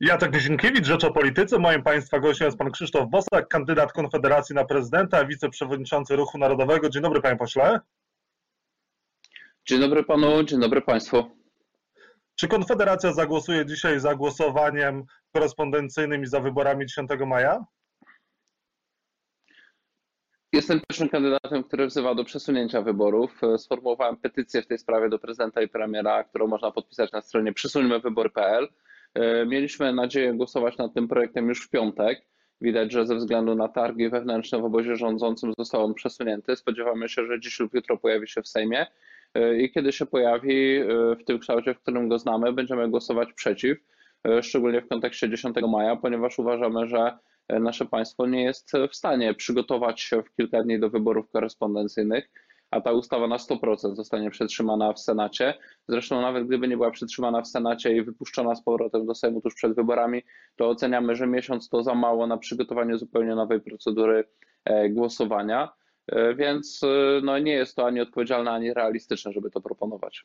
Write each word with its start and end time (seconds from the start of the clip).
Jacek 0.00 0.34
Nizinkiewicz, 0.34 0.86
Rzecz 0.86 1.04
o 1.04 1.12
Polityce. 1.12 1.58
Moim 1.58 1.82
Państwa 1.82 2.20
gościem 2.20 2.46
jest 2.46 2.58
Pan 2.58 2.70
Krzysztof 2.70 3.10
Bosak, 3.10 3.48
kandydat 3.48 3.92
Konfederacji 3.92 4.54
na 4.54 4.64
prezydenta, 4.64 5.24
wiceprzewodniczący 5.24 6.16
Ruchu 6.16 6.38
Narodowego. 6.38 6.88
Dzień 6.88 7.02
dobry 7.02 7.20
Panie 7.20 7.36
Pośle. 7.36 7.80
Dzień 9.66 9.80
dobry 9.80 10.04
Panu, 10.04 10.44
dzień 10.44 10.60
dobry 10.60 10.82
Państwu. 10.82 11.30
Czy 12.34 12.48
Konfederacja 12.48 13.12
zagłosuje 13.12 13.66
dzisiaj 13.66 14.00
za 14.00 14.14
głosowaniem 14.14 15.04
korespondencyjnym 15.34 16.22
i 16.22 16.26
za 16.26 16.40
wyborami 16.40 16.86
10 16.86 17.10
maja? 17.26 17.64
Jestem 20.52 20.80
pierwszym 20.88 21.08
kandydatem, 21.08 21.64
który 21.64 21.86
wzywa 21.86 22.14
do 22.14 22.24
przesunięcia 22.24 22.82
wyborów. 22.82 23.40
Sformułowałem 23.56 24.16
petycję 24.16 24.62
w 24.62 24.66
tej 24.66 24.78
sprawie 24.78 25.08
do 25.08 25.18
prezydenta 25.18 25.62
i 25.62 25.68
premiera, 25.68 26.24
którą 26.24 26.46
można 26.46 26.70
podpisać 26.70 27.12
na 27.12 27.20
stronie 27.20 27.52
przesuńmywybory.pl. 27.52 28.68
E, 29.14 29.46
mieliśmy 29.46 29.92
nadzieję 29.92 30.34
głosować 30.34 30.78
nad 30.78 30.94
tym 30.94 31.08
projektem 31.08 31.48
już 31.48 31.66
w 31.66 31.70
piątek. 31.70 32.22
Widać, 32.60 32.92
że 32.92 33.06
ze 33.06 33.16
względu 33.16 33.54
na 33.54 33.68
targi 33.68 34.08
wewnętrzne 34.08 34.58
w 34.58 34.64
obozie 34.64 34.96
rządzącym 34.96 35.52
został 35.58 35.84
on 35.84 35.94
przesunięty. 35.94 36.56
Spodziewamy 36.56 37.08
się, 37.08 37.26
że 37.26 37.40
dziś 37.40 37.60
lub 37.60 37.74
jutro 37.74 37.96
pojawi 37.96 38.28
się 38.28 38.42
w 38.42 38.48
Sejmie 38.48 38.86
e, 39.34 39.56
i 39.56 39.72
kiedy 39.72 39.92
się 39.92 40.06
pojawi 40.06 40.76
e, 40.76 40.84
w 41.16 41.24
tym 41.24 41.38
kształcie, 41.38 41.74
w 41.74 41.80
którym 41.80 42.08
go 42.08 42.18
znamy, 42.18 42.52
będziemy 42.52 42.88
głosować 42.88 43.32
przeciw, 43.32 43.78
szczególnie 44.42 44.82
w 44.82 44.88
kontekście 44.88 45.30
10 45.30 45.56
maja, 45.68 45.96
ponieważ 45.96 46.38
uważamy, 46.38 46.86
że 46.86 47.18
nasze 47.48 47.86
państwo 47.86 48.26
nie 48.26 48.42
jest 48.42 48.72
w 48.90 48.96
stanie 48.96 49.34
przygotować 49.34 50.00
się 50.00 50.22
w 50.22 50.36
kilka 50.36 50.62
dni 50.62 50.80
do 50.80 50.90
wyborów 50.90 51.30
korespondencyjnych 51.30 52.30
a 52.70 52.80
ta 52.80 52.92
ustawa 52.92 53.26
na 53.26 53.36
100% 53.36 53.94
zostanie 53.94 54.30
przetrzymana 54.30 54.92
w 54.92 55.00
Senacie. 55.00 55.54
Zresztą 55.88 56.20
nawet 56.22 56.46
gdyby 56.46 56.68
nie 56.68 56.76
była 56.76 56.90
przetrzymana 56.90 57.42
w 57.42 57.48
Senacie 57.48 57.96
i 57.96 58.02
wypuszczona 58.02 58.54
z 58.54 58.62
powrotem 58.62 59.06
do 59.06 59.14
Sejmu 59.14 59.40
tuż 59.40 59.54
przed 59.54 59.74
wyborami, 59.74 60.22
to 60.56 60.68
oceniamy, 60.68 61.16
że 61.16 61.26
miesiąc 61.26 61.68
to 61.68 61.82
za 61.82 61.94
mało 61.94 62.26
na 62.26 62.36
przygotowanie 62.36 62.98
zupełnie 62.98 63.34
nowej 63.34 63.60
procedury 63.60 64.24
e, 64.64 64.88
głosowania. 64.88 65.72
E, 66.06 66.34
więc 66.34 66.80
e, 66.82 67.20
no, 67.22 67.38
nie 67.38 67.52
jest 67.52 67.76
to 67.76 67.86
ani 67.86 68.00
odpowiedzialne, 68.00 68.50
ani 68.50 68.74
realistyczne, 68.74 69.32
żeby 69.32 69.50
to 69.50 69.60
proponować. 69.60 70.24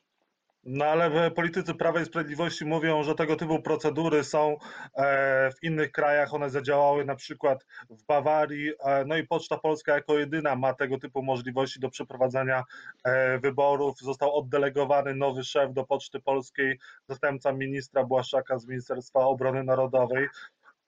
No 0.65 0.85
ale 0.85 1.31
politycy 1.31 1.73
Prawa 1.73 2.01
i 2.01 2.05
Sprawiedliwości 2.05 2.65
mówią, 2.65 3.03
że 3.03 3.15
tego 3.15 3.35
typu 3.35 3.61
procedury 3.61 4.23
są 4.23 4.57
e, 4.95 5.51
w 5.51 5.63
innych 5.63 5.91
krajach, 5.91 6.33
one 6.33 6.49
zadziałały 6.49 7.05
na 7.05 7.15
przykład 7.15 7.65
w 7.89 8.03
Bawarii, 8.03 8.71
e, 8.79 9.05
no 9.05 9.17
i 9.17 9.27
Poczta 9.27 9.57
Polska 9.57 9.93
jako 9.93 10.17
jedyna 10.17 10.55
ma 10.55 10.73
tego 10.73 10.99
typu 10.99 11.23
możliwości 11.23 11.79
do 11.79 11.89
przeprowadzania 11.89 12.63
e, 13.03 13.39
wyborów. 13.39 13.99
Został 13.99 14.35
oddelegowany 14.35 15.15
nowy 15.15 15.43
szef 15.43 15.73
do 15.73 15.85
Poczty 15.85 16.19
Polskiej, 16.19 16.79
zastępca 17.09 17.51
ministra 17.51 18.03
Błaszczaka 18.03 18.59
z 18.59 18.67
Ministerstwa 18.67 19.19
Obrony 19.19 19.63
Narodowej. 19.63 20.27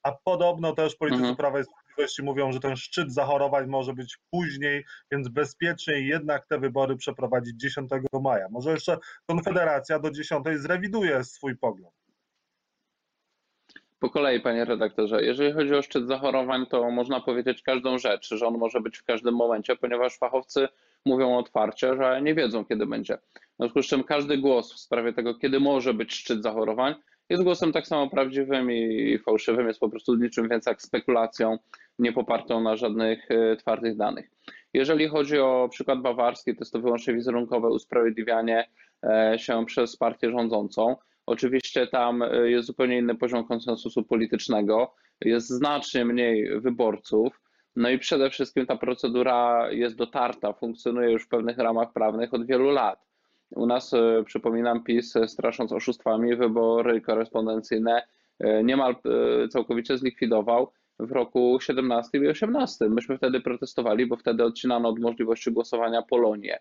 A 0.04 0.12
podobno 0.12 0.74
też 0.74 0.96
politycy 0.96 1.20
mhm. 1.20 1.36
Prawa 1.36 1.60
i 1.60 1.64
Sprawiedliwości 1.64 1.87
mówią, 2.24 2.52
że 2.52 2.60
ten 2.60 2.76
szczyt 2.76 3.14
zachorowań 3.14 3.68
może 3.68 3.94
być 3.94 4.18
później, 4.32 4.86
więc 5.12 5.28
bezpieczniej 5.28 6.08
jednak 6.08 6.48
te 6.48 6.60
wybory 6.60 6.96
przeprowadzić 6.96 7.56
10 7.62 7.90
maja. 8.24 8.48
Może 8.50 8.72
jeszcze 8.72 8.98
Konfederacja 9.26 10.00
do 10.00 10.12
10 10.12 10.46
zrewiduje 10.56 11.24
swój 11.24 11.58
pogląd. 11.58 11.96
Po 14.00 14.10
kolei, 14.10 14.42
panie 14.42 14.66
redaktorze. 14.66 15.24
Jeżeli 15.24 15.54
chodzi 15.54 15.76
o 15.76 15.82
szczyt 15.82 16.08
zachorowań, 16.08 16.66
to 16.66 16.92
można 16.92 17.22
powiedzieć 17.22 17.62
każdą 17.62 17.98
rzecz, 17.98 18.30
że 18.30 18.48
on 18.48 18.58
może 18.58 18.82
być 18.82 18.98
w 18.98 19.04
każdym 19.04 19.36
momencie, 19.36 19.76
ponieważ 19.76 20.18
fachowcy 20.18 20.68
mówią 21.06 21.38
otwarcie, 21.38 21.96
że 21.96 22.22
nie 22.22 22.36
wiedzą, 22.36 22.66
kiedy 22.66 22.86
będzie. 22.86 23.18
W 23.18 23.58
związku 23.60 23.84
z 23.84 23.88
czym 23.88 24.04
każdy 24.04 24.38
głos 24.38 24.74
w 24.74 24.80
sprawie 24.80 25.14
tego, 25.14 25.36
kiedy 25.36 25.60
może 25.60 25.94
być 25.94 26.14
szczyt 26.14 26.44
zachorowań, 26.44 26.96
jest 27.30 27.44
głosem 27.44 27.72
tak 27.72 27.88
samo 27.88 28.10
prawdziwym 28.10 28.72
i 28.72 29.20
fałszywym, 29.20 29.68
jest 29.68 29.80
po 29.80 29.90
prostu 29.90 30.16
niczym 30.16 30.50
więcej 30.50 30.72
jak 30.72 30.82
spekulacją, 30.82 31.58
nie 32.00 32.14
popartą 32.14 32.62
na 32.62 32.76
żadnych 32.76 33.32
e, 33.32 33.56
twardych 33.56 33.98
danych. 33.98 34.30
Jeżeli 34.74 35.08
chodzi 35.08 35.40
o 35.40 35.68
przykład 35.72 36.02
bawarski, 36.02 36.56
to 36.56 36.62
jest 36.62 36.74
to 36.74 36.80
wyłącznie 36.80 37.14
wizerunkowe 37.14 37.68
usprawiedliwianie 37.68 38.70
e, 39.04 39.40
się 39.40 39.66
przez 39.66 39.98
partię 39.98 40.32
rządzącą. 40.32 40.96
Oczywiście 41.26 41.88
tam 41.88 42.22
e, 42.22 42.50
jest 42.50 42.68
zupełnie 42.68 42.98
inny 42.98 43.16
poziom 43.16 43.48
konsensusu 43.48 44.04
politycznego, 44.04 44.94
jest 45.22 45.50
znacznie 45.50 46.06
mniej 46.06 46.60
wyborców. 46.60 47.42
No 47.76 47.90
i 47.90 48.00
przede 48.00 48.30
wszystkim 48.30 48.66
ta 48.66 48.76
procedura 48.76 49.68
jest 49.72 49.96
dotarta, 49.96 50.54
funkcjonuje 50.54 51.12
już 51.12 51.24
w 51.24 51.28
pewnych 51.28 51.58
ramach 51.58 51.94
prawnych 51.94 52.34
od 52.34 52.46
wielu 52.46 52.72
lat. 52.72 53.07
U 53.56 53.66
nas, 53.66 53.94
e, 53.94 54.24
przypominam, 54.26 54.84
PiS 54.84 55.16
e, 55.16 55.28
strasząc 55.28 55.72
oszustwami 55.72 56.36
wybory 56.36 57.02
korespondencyjne 57.02 58.08
e, 58.40 58.64
niemal 58.64 58.96
całkowicie 59.50 59.98
zlikwidował 59.98 60.72
w 61.00 61.12
roku 61.12 61.58
17 61.62 62.18
i 62.18 62.28
18. 62.28 62.90
Myśmy 62.90 63.18
wtedy 63.18 63.42
protestowali, 63.42 64.06
bo 64.06 64.16
wtedy 64.16 64.44
odcinano 64.44 64.90
od 64.90 65.00
możliwości 65.00 65.52
głosowania 65.52 66.02
Polonię. 66.02 66.60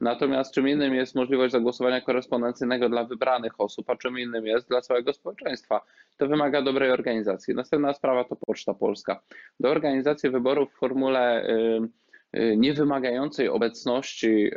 Natomiast 0.00 0.54
czym 0.54 0.68
innym 0.68 0.94
jest 0.94 1.14
możliwość 1.14 1.52
zagłosowania 1.52 2.00
korespondencyjnego 2.00 2.88
dla 2.88 3.04
wybranych 3.04 3.60
osób, 3.60 3.90
a 3.90 3.96
czym 3.96 4.18
innym 4.18 4.46
jest 4.46 4.68
dla 4.68 4.80
całego 4.80 5.12
społeczeństwa. 5.12 5.80
To 6.16 6.28
wymaga 6.28 6.62
dobrej 6.62 6.90
organizacji. 6.90 7.54
Następna 7.54 7.92
sprawa 7.92 8.24
to 8.24 8.36
Poczta 8.36 8.74
Polska. 8.74 9.20
Do 9.60 9.70
organizacji 9.70 10.30
wyborów 10.30 10.72
w 10.72 10.78
formule 10.78 11.46
niewymagającej 12.56 13.48
obecności 13.48 14.50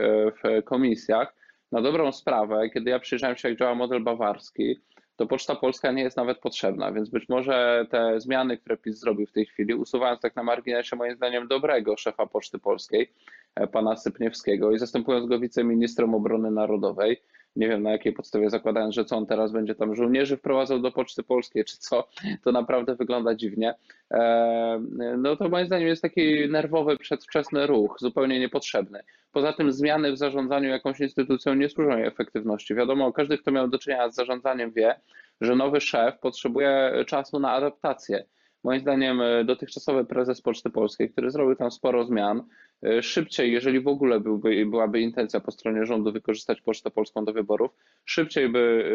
w 0.43 0.63
komisjach 0.63 1.38
na 1.71 1.81
dobrą 1.81 2.11
sprawę, 2.11 2.69
kiedy 2.69 2.89
ja 2.89 2.99
przyjrzałem 2.99 3.37
się, 3.37 3.49
jak 3.49 3.57
działa 3.57 3.75
model 3.75 4.03
bawarski, 4.03 4.79
to 5.15 5.25
Poczta 5.27 5.55
Polska 5.55 5.91
nie 5.91 6.03
jest 6.03 6.17
nawet 6.17 6.39
potrzebna, 6.39 6.91
więc 6.91 7.09
być 7.09 7.29
może 7.29 7.85
te 7.89 8.19
zmiany, 8.19 8.57
które 8.57 8.77
PiS 8.77 8.99
zrobił 8.99 9.27
w 9.27 9.31
tej 9.31 9.45
chwili, 9.45 9.73
usuwając 9.73 10.21
tak 10.21 10.35
na 10.35 10.43
marginesie 10.43 10.95
moim 10.95 11.15
zdaniem 11.15 11.47
dobrego 11.47 11.97
szefa 11.97 12.25
Poczty 12.25 12.59
Polskiej, 12.59 13.13
e, 13.55 13.67
pana 13.67 13.95
Sypniewskiego 13.95 14.71
i 14.71 14.79
zastępując 14.79 15.25
go 15.25 15.39
wiceministrem 15.39 16.15
obrony 16.15 16.51
narodowej, 16.51 17.21
nie 17.59 17.67
wiem 17.67 17.83
na 17.83 17.91
jakiej 17.91 18.13
podstawie 18.13 18.49
zakładając, 18.49 18.95
że 18.95 19.05
co 19.05 19.17
on 19.17 19.25
teraz 19.25 19.51
będzie 19.51 19.75
tam 19.75 19.95
żołnierzy 19.95 20.37
wprowadzał 20.37 20.79
do 20.79 20.91
Poczty 20.91 21.23
Polskiej, 21.23 21.65
czy 21.65 21.77
co, 21.77 22.07
to 22.43 22.51
naprawdę 22.51 22.95
wygląda 22.95 23.35
dziwnie. 23.35 23.75
E, 24.11 24.81
no 25.17 25.35
to 25.35 25.49
moim 25.49 25.65
zdaniem 25.65 25.87
jest 25.87 26.01
taki 26.01 26.49
nerwowy, 26.49 26.97
przedwczesny 26.97 27.67
ruch, 27.67 27.97
zupełnie 27.99 28.39
niepotrzebny. 28.39 28.99
Poza 29.31 29.53
tym 29.53 29.71
zmiany 29.71 30.11
w 30.11 30.17
zarządzaniu 30.17 30.69
jakąś 30.69 30.99
instytucją 30.99 31.53
nie 31.53 31.69
służą 31.69 31.97
jej 31.97 32.07
efektywności. 32.07 32.75
Wiadomo, 32.75 33.13
każdy, 33.13 33.37
kto 33.37 33.51
miał 33.51 33.67
do 33.67 33.79
czynienia 33.79 34.09
z 34.09 34.15
zarządzaniem 34.15 34.71
wie, 34.71 34.95
że 35.41 35.55
nowy 35.55 35.81
szef 35.81 36.19
potrzebuje 36.19 36.91
czasu 37.07 37.39
na 37.39 37.51
adaptację. 37.51 38.25
Moim 38.63 38.79
zdaniem 38.79 39.21
e, 39.21 39.43
dotychczasowy 39.43 40.05
prezes 40.05 40.41
Poczty 40.41 40.69
Polskiej, 40.69 41.09
który 41.09 41.31
zrobił 41.31 41.55
tam 41.55 41.71
sporo 41.71 42.05
zmian, 42.05 42.43
e, 42.83 43.03
szybciej, 43.03 43.51
jeżeli 43.51 43.79
w 43.79 43.87
ogóle 43.87 44.19
byłby, 44.19 44.65
byłaby 44.65 44.99
intencja 44.99 45.39
po 45.39 45.51
stronie 45.51 45.85
rządu 45.85 46.11
wykorzystać 46.11 46.61
Pocztę 46.61 46.91
Polską 46.91 47.25
do 47.25 47.33
wyborów, 47.33 47.71
szybciej 48.05 48.49
by 48.49 48.93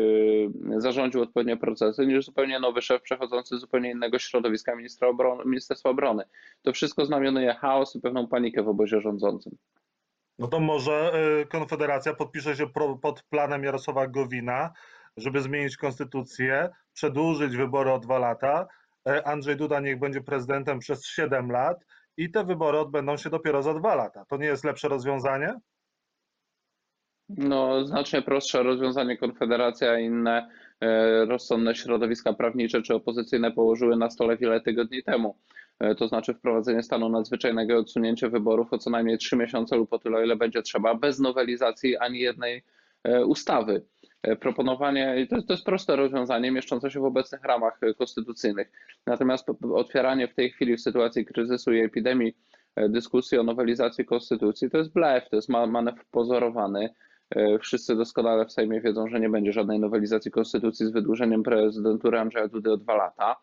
e, 0.76 0.80
zarządził 0.80 1.22
odpowiednie 1.22 1.56
procesy 1.56 2.06
niż 2.06 2.24
zupełnie 2.24 2.60
nowy 2.60 2.82
szef 2.82 3.02
przechodzący 3.02 3.56
z 3.56 3.60
zupełnie 3.60 3.90
innego 3.90 4.18
środowiska 4.18 4.76
ministra 4.76 5.08
obrony, 5.08 5.44
Ministerstwa 5.44 5.90
Obrony. 5.90 6.24
To 6.62 6.72
wszystko 6.72 7.06
znamionuje 7.06 7.54
chaos 7.54 7.96
i 7.96 8.00
pewną 8.00 8.26
panikę 8.26 8.62
w 8.62 8.68
obozie 8.68 9.00
rządzącym. 9.00 9.56
No 10.38 10.48
to 10.48 10.60
może 10.60 11.12
Konfederacja 11.48 12.14
podpisze 12.14 12.56
się 12.56 12.66
pod 13.02 13.22
planem 13.22 13.64
Jarosława 13.64 14.06
Gowina, 14.06 14.72
żeby 15.16 15.40
zmienić 15.40 15.76
konstytucję, 15.76 16.68
przedłużyć 16.92 17.56
wybory 17.56 17.92
o 17.92 17.98
dwa 17.98 18.18
lata, 18.18 18.66
Andrzej 19.24 19.56
Duda 19.56 19.80
niech 19.80 19.98
będzie 19.98 20.20
prezydentem 20.20 20.78
przez 20.78 21.06
7 21.06 21.50
lat 21.50 21.84
i 22.16 22.30
te 22.30 22.44
wybory 22.44 22.78
odbędą 22.78 23.16
się 23.16 23.30
dopiero 23.30 23.62
za 23.62 23.74
dwa 23.74 23.94
lata. 23.94 24.24
To 24.28 24.36
nie 24.36 24.46
jest 24.46 24.64
lepsze 24.64 24.88
rozwiązanie? 24.88 25.54
No, 27.28 27.86
znacznie 27.86 28.22
prostsze 28.22 28.62
rozwiązanie 28.62 29.16
Konfederacja 29.16 29.98
i 29.98 30.04
inne 30.04 30.48
e, 30.80 31.24
rozsądne 31.24 31.74
środowiska 31.74 32.32
prawnicze 32.32 32.82
czy 32.82 32.94
opozycyjne 32.94 33.52
położyły 33.52 33.96
na 33.96 34.10
stole 34.10 34.36
wiele 34.36 34.60
tygodni 34.60 35.02
temu. 35.02 35.38
E, 35.78 35.94
to 35.94 36.08
znaczy 36.08 36.34
wprowadzenie 36.34 36.82
stanu 36.82 37.08
nadzwyczajnego 37.08 37.74
i 37.74 37.76
odsunięcie 37.76 38.28
wyborów 38.28 38.72
o 38.72 38.78
co 38.78 38.90
najmniej 38.90 39.18
trzy 39.18 39.36
miesiące 39.36 39.76
lub 39.76 39.92
o 39.92 39.98
tyle, 39.98 40.24
ile 40.24 40.36
będzie 40.36 40.62
trzeba, 40.62 40.94
bez 40.94 41.18
nowelizacji 41.18 41.96
ani 41.96 42.18
jednej 42.18 42.62
ustawy. 43.26 43.86
E, 44.24 44.36
proponowanie, 44.36 45.26
to 45.30 45.42
to 45.42 45.52
jest 45.52 45.64
proste 45.64 45.96
rozwiązanie 45.96 46.50
mieszczące 46.50 46.90
się 46.90 47.00
w 47.00 47.04
obecnych 47.04 47.42
ramach 47.44 47.78
e, 47.82 47.94
konstytucyjnych. 47.94 48.70
Natomiast 49.06 49.46
otwieranie 49.74 50.28
w 50.28 50.34
tej 50.34 50.50
chwili 50.50 50.76
w 50.76 50.80
sytuacji 50.80 51.24
kryzysu 51.24 51.72
i 51.72 51.80
epidemii 51.80 52.36
e, 52.76 52.88
dyskusji 52.88 53.38
o 53.38 53.42
nowelizacji 53.42 54.04
konstytucji 54.04 54.70
to 54.70 54.78
jest 54.78 54.92
blef, 54.92 55.28
to 55.28 55.36
jest 55.36 55.48
manewr 55.48 56.04
pozorowany. 56.10 56.94
Wszyscy 57.60 57.96
doskonale 57.96 58.46
w 58.46 58.52
Sejmie 58.52 58.80
wiedzą, 58.80 59.08
że 59.08 59.20
nie 59.20 59.28
będzie 59.28 59.52
żadnej 59.52 59.80
nowelizacji 59.80 60.30
konstytucji 60.30 60.86
z 60.86 60.90
wydłużeniem 60.90 61.42
prezydentury 61.42 62.18
Andrzeja 62.18 62.48
Dudy 62.48 62.72
o 62.72 62.76
dwa 62.76 62.96
lata. 62.96 63.36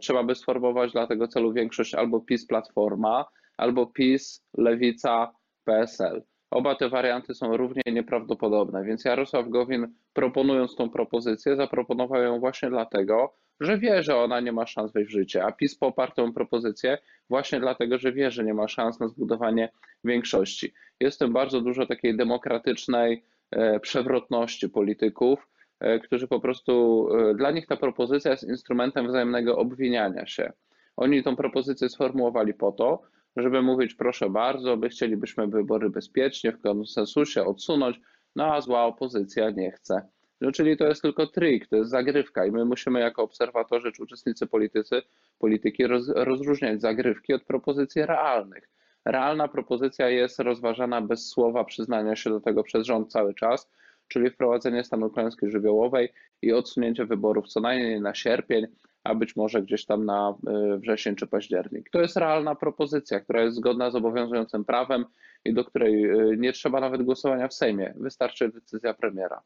Trzeba 0.00 0.24
by 0.24 0.34
sformować 0.34 0.92
dla 0.92 1.06
tego 1.06 1.28
celu 1.28 1.52
większość 1.52 1.94
albo 1.94 2.20
PiS 2.20 2.46
Platforma, 2.46 3.24
albo 3.56 3.86
PiS, 3.86 4.44
Lewica, 4.58 5.32
PSL. 5.64 6.22
Oba 6.52 6.74
te 6.74 6.88
warianty 6.88 7.34
są 7.34 7.56
równie 7.56 7.82
nieprawdopodobne, 7.86 8.84
więc 8.84 9.04
Jarosław 9.04 9.48
Gowin 9.48 9.94
proponując 10.12 10.76
tą 10.76 10.90
propozycję, 10.90 11.56
zaproponował 11.56 12.22
ją 12.22 12.40
właśnie 12.40 12.70
dlatego, 12.70 13.34
że 13.60 13.78
wie, 13.78 14.02
że 14.02 14.16
ona 14.16 14.40
nie 14.40 14.52
ma 14.52 14.66
szans 14.66 14.92
wejść 14.92 15.10
w 15.10 15.12
życie, 15.12 15.44
a 15.44 15.52
PiS 15.52 15.78
poparł 15.78 16.12
tę 16.12 16.32
propozycję 16.32 16.98
właśnie 17.30 17.60
dlatego, 17.60 17.98
że 17.98 18.12
wie, 18.12 18.30
że 18.30 18.44
nie 18.44 18.54
ma 18.54 18.68
szans 18.68 19.00
na 19.00 19.08
zbudowanie 19.08 19.68
większości. 20.04 20.72
Jest 21.00 21.26
bardzo 21.26 21.60
dużo 21.60 21.86
takiej 21.86 22.16
demokratycznej 22.16 23.24
e, 23.50 23.80
przewrotności 23.80 24.68
polityków, 24.68 25.48
e, 25.80 26.00
którzy 26.00 26.28
po 26.28 26.40
prostu, 26.40 27.08
e, 27.16 27.34
dla 27.34 27.50
nich 27.50 27.66
ta 27.66 27.76
propozycja 27.76 28.30
jest 28.30 28.48
instrumentem 28.48 29.06
wzajemnego 29.06 29.58
obwiniania 29.58 30.26
się. 30.26 30.52
Oni 30.96 31.22
tą 31.22 31.36
propozycję 31.36 31.88
sformułowali 31.88 32.54
po 32.54 32.72
to, 32.72 33.02
żeby 33.36 33.62
mówić, 33.62 33.94
proszę 33.94 34.30
bardzo, 34.30 34.76
my 34.76 34.88
chcielibyśmy 34.88 35.46
wybory 35.46 35.90
bezpiecznie, 35.90 36.52
w 36.52 36.60
konsensusie 36.60 37.44
odsunąć, 37.44 38.00
no 38.36 38.54
a 38.54 38.60
zła 38.60 38.84
opozycja 38.84 39.50
nie 39.50 39.70
chce. 39.70 40.08
No, 40.40 40.52
czyli 40.52 40.76
to 40.76 40.84
jest 40.84 41.02
tylko 41.02 41.26
trik, 41.26 41.66
to 41.66 41.76
jest 41.76 41.90
zagrywka 41.90 42.46
i 42.46 42.50
my 42.50 42.64
musimy 42.64 43.00
jako 43.00 43.22
obserwatorzy 43.22 43.92
czy 43.92 44.02
uczestnicy 44.02 44.46
politycy, 44.46 45.02
polityki 45.38 45.86
roz, 45.86 46.08
rozróżniać 46.08 46.80
zagrywki 46.80 47.34
od 47.34 47.44
propozycji 47.44 48.06
realnych. 48.06 48.68
Realna 49.04 49.48
propozycja 49.48 50.08
jest 50.08 50.38
rozważana 50.38 51.00
bez 51.00 51.28
słowa 51.28 51.64
przyznania 51.64 52.16
się 52.16 52.30
do 52.30 52.40
tego 52.40 52.62
przez 52.62 52.86
rząd 52.86 53.12
cały 53.12 53.34
czas, 53.34 53.70
czyli 54.08 54.30
wprowadzenie 54.30 54.84
stanu 54.84 55.10
klęski 55.10 55.50
żywiołowej 55.50 56.12
i 56.42 56.52
odsunięcie 56.52 57.04
wyborów 57.04 57.48
co 57.48 57.60
najmniej 57.60 58.00
na 58.00 58.14
sierpień, 58.14 58.66
a 59.04 59.14
być 59.14 59.36
może 59.36 59.62
gdzieś 59.62 59.86
tam 59.86 60.04
na 60.04 60.34
y, 60.74 60.78
wrzesień 60.78 61.16
czy 61.16 61.26
październik. 61.26 61.90
To 61.90 62.00
jest 62.00 62.16
realna 62.16 62.54
propozycja, 62.54 63.20
która 63.20 63.42
jest 63.42 63.56
zgodna 63.56 63.90
z 63.90 63.94
obowiązującym 63.94 64.64
prawem 64.64 65.04
i 65.44 65.54
do 65.54 65.64
której 65.64 66.04
y, 66.04 66.36
nie 66.38 66.52
trzeba 66.52 66.80
nawet 66.80 67.02
głosowania 67.02 67.48
w 67.48 67.54
Sejmie. 67.54 67.94
Wystarczy 67.96 68.48
decyzja 68.48 68.94
premiera. 68.94 69.42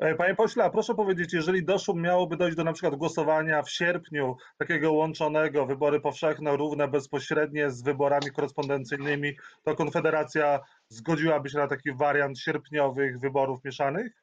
E, 0.00 0.14
panie 0.14 0.34
pośle, 0.34 0.64
a 0.64 0.70
proszę 0.70 0.94
powiedzieć, 0.94 1.32
jeżeli 1.32 1.64
doszło, 1.64 1.94
miałoby 1.94 2.36
dojść 2.36 2.56
do 2.56 2.64
na 2.64 2.72
przykład 2.72 2.94
głosowania 2.94 3.62
w 3.62 3.70
sierpniu, 3.70 4.36
takiego 4.58 4.92
łączonego, 4.92 5.66
wybory 5.66 6.00
powszechne, 6.00 6.56
równe, 6.56 6.88
bezpośrednie 6.88 7.70
z 7.70 7.82
wyborami 7.82 8.30
korespondencyjnymi, 8.30 9.36
to 9.62 9.76
Konfederacja 9.76 10.60
zgodziłaby 10.88 11.48
się 11.48 11.58
na 11.58 11.66
taki 11.66 11.92
wariant 11.92 12.38
sierpniowych 12.38 13.20
wyborów 13.20 13.64
mieszanych? 13.64 14.19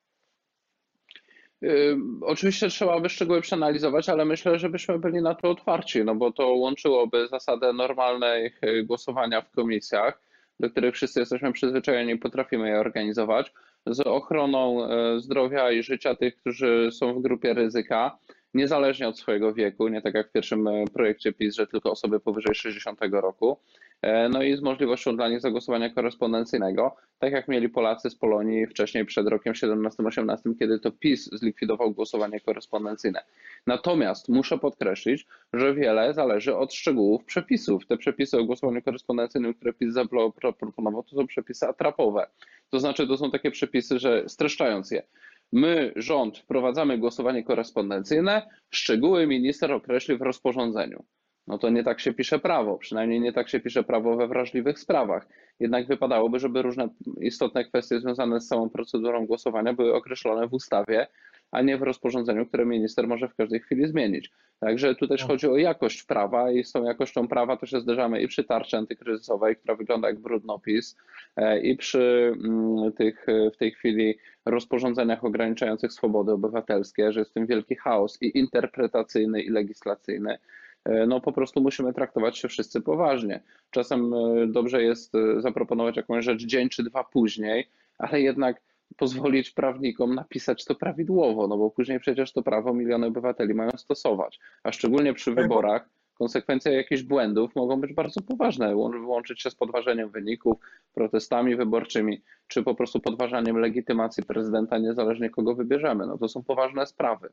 Oczywiście 2.21 2.69
trzeba 2.69 3.00
by 3.00 3.09
szczegóły 3.09 3.42
przeanalizować, 3.42 4.09
ale 4.09 4.25
myślę, 4.25 4.59
że 4.59 4.69
byśmy 4.69 5.00
byli 5.00 5.21
na 5.21 5.36
to 5.36 5.50
otwarci, 5.50 6.04
no 6.04 6.15
bo 6.15 6.31
to 6.31 6.48
łączyłoby 6.48 7.27
zasadę 7.27 7.74
normalnej 7.74 8.54
e, 8.62 8.83
głosowania 8.83 9.42
w 9.42 9.51
komisjach, 9.51 10.21
do 10.59 10.69
których 10.69 10.95
wszyscy 10.95 11.19
jesteśmy 11.19 11.51
przyzwyczajeni 11.54 12.13
i 12.13 12.18
potrafimy 12.18 12.69
je 12.69 12.80
organizować, 12.80 13.54
z 13.86 14.00
ochroną 14.00 14.83
e, 14.83 15.19
zdrowia 15.19 15.71
i 15.71 15.83
życia 15.83 16.15
tych, 16.15 16.36
którzy 16.36 16.89
są 16.92 17.13
w 17.13 17.21
grupie 17.21 17.54
ryzyka, 17.54 18.18
niezależnie 18.54 19.08
od 19.08 19.20
swojego 19.20 19.54
wieku, 19.54 19.88
nie 19.88 20.02
tak 20.02 20.14
jak 20.14 20.30
w 20.30 20.32
pierwszym 20.32 20.68
e, 20.68 20.86
projekcie 20.94 21.34
PiS, 21.34 21.56
że 21.56 21.68
tylko 21.68 21.92
osoby 21.92 22.20
powyżej 22.20 22.56
60 22.56 23.00
roku. 23.12 23.58
E, 24.02 24.30
no 24.30 24.44
i 24.44 24.58
z 24.58 24.62
możliwością 24.62 25.16
dla 25.16 25.30
nich 25.30 25.42
zagłosowania 25.42 25.90
korespondencyjnego, 25.90 26.96
tak 27.20 27.32
jak 27.32 27.48
mieli 27.48 27.70
Polacy 27.70 28.10
z 28.10 28.16
Polonii 28.16 28.68
wcześniej 28.68 29.06
przed 29.06 29.28
rokiem 29.28 29.54
17-18, 29.54 30.38
kiedy 30.60 30.80
to 30.80 30.92
PiS 30.92 31.30
zlikwidował 31.34 31.92
głosowanie 31.92 32.40
korespondencyjne. 32.40 33.24
Natomiast 33.68 34.30
muszę 34.30 34.58
podkreślić, 34.58 35.28
że 35.54 35.74
wiele 35.74 36.14
zależy 36.14 36.56
od 36.56 36.74
szczegółów 36.74 37.26
przepisów. 37.26 37.88
Te 37.88 37.98
przepisy 37.98 38.38
o 38.38 38.44
głosowaniu 38.44 38.82
korespondencyjnym, 38.82 39.54
które 39.54 39.74
PiS 39.74 39.94
zaproponował, 39.94 41.04
to 41.04 41.16
są 41.16 41.28
przepisy 41.28 41.68
atrapowe. 41.68 42.28
To 42.70 42.80
znaczy, 42.80 43.08
to 43.08 43.18
są 43.18 43.32
takie 43.32 43.52
przepisy, 43.52 44.00
że 44.00 44.24
streszczając 44.28 44.92
je, 44.92 45.04
My, 45.52 45.94
rząd, 45.96 46.38
wprowadzamy 46.38 46.98
głosowanie 46.98 47.44
korespondencyjne, 47.44 48.50
szczegóły 48.70 49.28
minister 49.28 49.72
określi 49.72 50.18
w 50.18 50.22
rozporządzeniu. 50.22 51.04
No 51.48 51.58
to 51.58 51.70
nie 51.70 51.84
tak 51.84 52.00
się 52.00 52.14
pisze 52.14 52.40
prawo, 52.40 52.78
przynajmniej 52.78 53.22
nie 53.22 53.34
tak 53.34 53.50
się 53.50 53.60
pisze 53.60 53.84
prawo 53.84 54.16
we 54.16 54.28
wrażliwych 54.28 54.80
sprawach. 54.80 55.28
Jednak 55.60 55.88
wypadałoby, 55.88 56.40
żeby 56.40 56.62
różne 56.62 56.90
istotne 57.22 57.66
kwestie 57.66 58.00
związane 58.00 58.42
z 58.42 58.48
całą 58.48 58.70
procedurą 58.70 59.26
głosowania 59.26 59.74
były 59.74 59.94
określone 59.94 60.48
w 60.48 60.54
ustawie, 60.54 61.08
a 61.52 61.62
nie 61.62 61.78
w 61.78 61.82
rozporządzeniu, 61.82 62.46
które 62.46 62.66
minister 62.66 63.08
może 63.08 63.28
w 63.28 63.36
każdej 63.36 63.60
chwili 63.60 63.88
zmienić. 63.88 64.32
Także 64.60 64.96
tu 64.96 65.08
też 65.08 65.24
chodzi 65.24 65.48
o 65.48 65.58
jakość 65.58 66.04
prawa 66.04 66.52
i 66.52 66.64
z 66.64 66.72
tą 66.72 66.84
jakością 66.84 67.28
prawa 67.28 67.58
to 67.58 67.66
się 67.66 67.80
zderzamy 67.80 68.22
i 68.22 68.28
przy 68.28 68.44
tarczy 68.44 68.78
antykryzysowej, 68.78 69.56
która 69.56 69.76
wygląda 69.76 70.08
jak 70.08 70.20
brudnopis, 70.20 70.98
e, 71.36 71.60
i 71.60 71.78
przy 71.78 72.34
mm, 72.46 72.92
tych 72.92 73.26
w 73.54 73.58
tej 73.58 73.72
chwili 73.72 74.18
rozporządzeniach 74.46 75.26
ograniczających 75.26 75.94
swobody 75.94 76.32
obywatelskie, 76.32 77.12
że 77.12 77.20
jest 77.20 77.32
w 77.32 77.34
tym 77.34 77.48
wielki 77.48 77.76
chaos 77.76 78.22
i 78.22 78.38
interpretacyjny, 78.38 79.42
i 79.42 79.50
legislacyjny. 79.50 80.38
E, 80.86 81.06
no 81.06 81.22
po 81.22 81.32
prostu 81.32 81.62
musimy 81.62 81.94
traktować 81.94 82.38
się 82.38 82.48
wszyscy 82.48 82.82
poważnie. 82.82 83.44
Czasem 83.72 84.14
e, 84.14 84.48
dobrze 84.48 84.84
jest 84.84 85.14
zaproponować 85.38 85.98
jakąś 85.98 86.26
rzecz 86.26 86.46
dzień 86.46 86.70
czy 86.70 86.84
dwa 86.84 87.04
później, 87.04 87.70
ale 87.98 88.22
jednak 88.22 88.62
pozwolić 88.98 89.51
prawnikom 89.51 90.16
napisać 90.16 90.66
to 90.66 90.75
prawidłowo, 90.75 91.48
no 91.48 91.57
bo 91.57 91.69
później 91.69 92.00
przecież 92.00 92.34
to 92.34 92.44
prawo 92.44 92.74
miliony 92.74 93.07
obywateli 93.07 93.54
mają 93.54 93.72
stosować, 93.72 94.39
a 94.63 94.72
szczególnie 94.72 95.13
przy 95.13 95.34
wyborach 95.34 95.89
konsekwencje 96.18 96.74
jakichś 96.74 97.01
błędów 97.01 97.56
mogą 97.56 97.81
być 97.81 97.94
bardzo 97.94 98.22
poważne, 98.22 98.75
łączyć 99.06 99.42
się 99.42 99.50
z 99.50 99.56
podważeniem 99.56 100.10
wyników, 100.10 100.57
protestami 100.94 101.56
wyborczymi, 101.56 102.22
czy 102.48 102.63
po 102.63 102.75
prostu 102.75 103.00
podważaniem 103.00 103.57
legitymacji 103.57 104.24
prezydenta, 104.24 104.78
niezależnie 104.78 105.30
kogo 105.30 105.56
wybierzemy. 105.56 106.07
No 106.07 106.18
to 106.18 106.28
są 106.28 106.44
poważne 106.44 106.86
sprawy. 106.86 107.30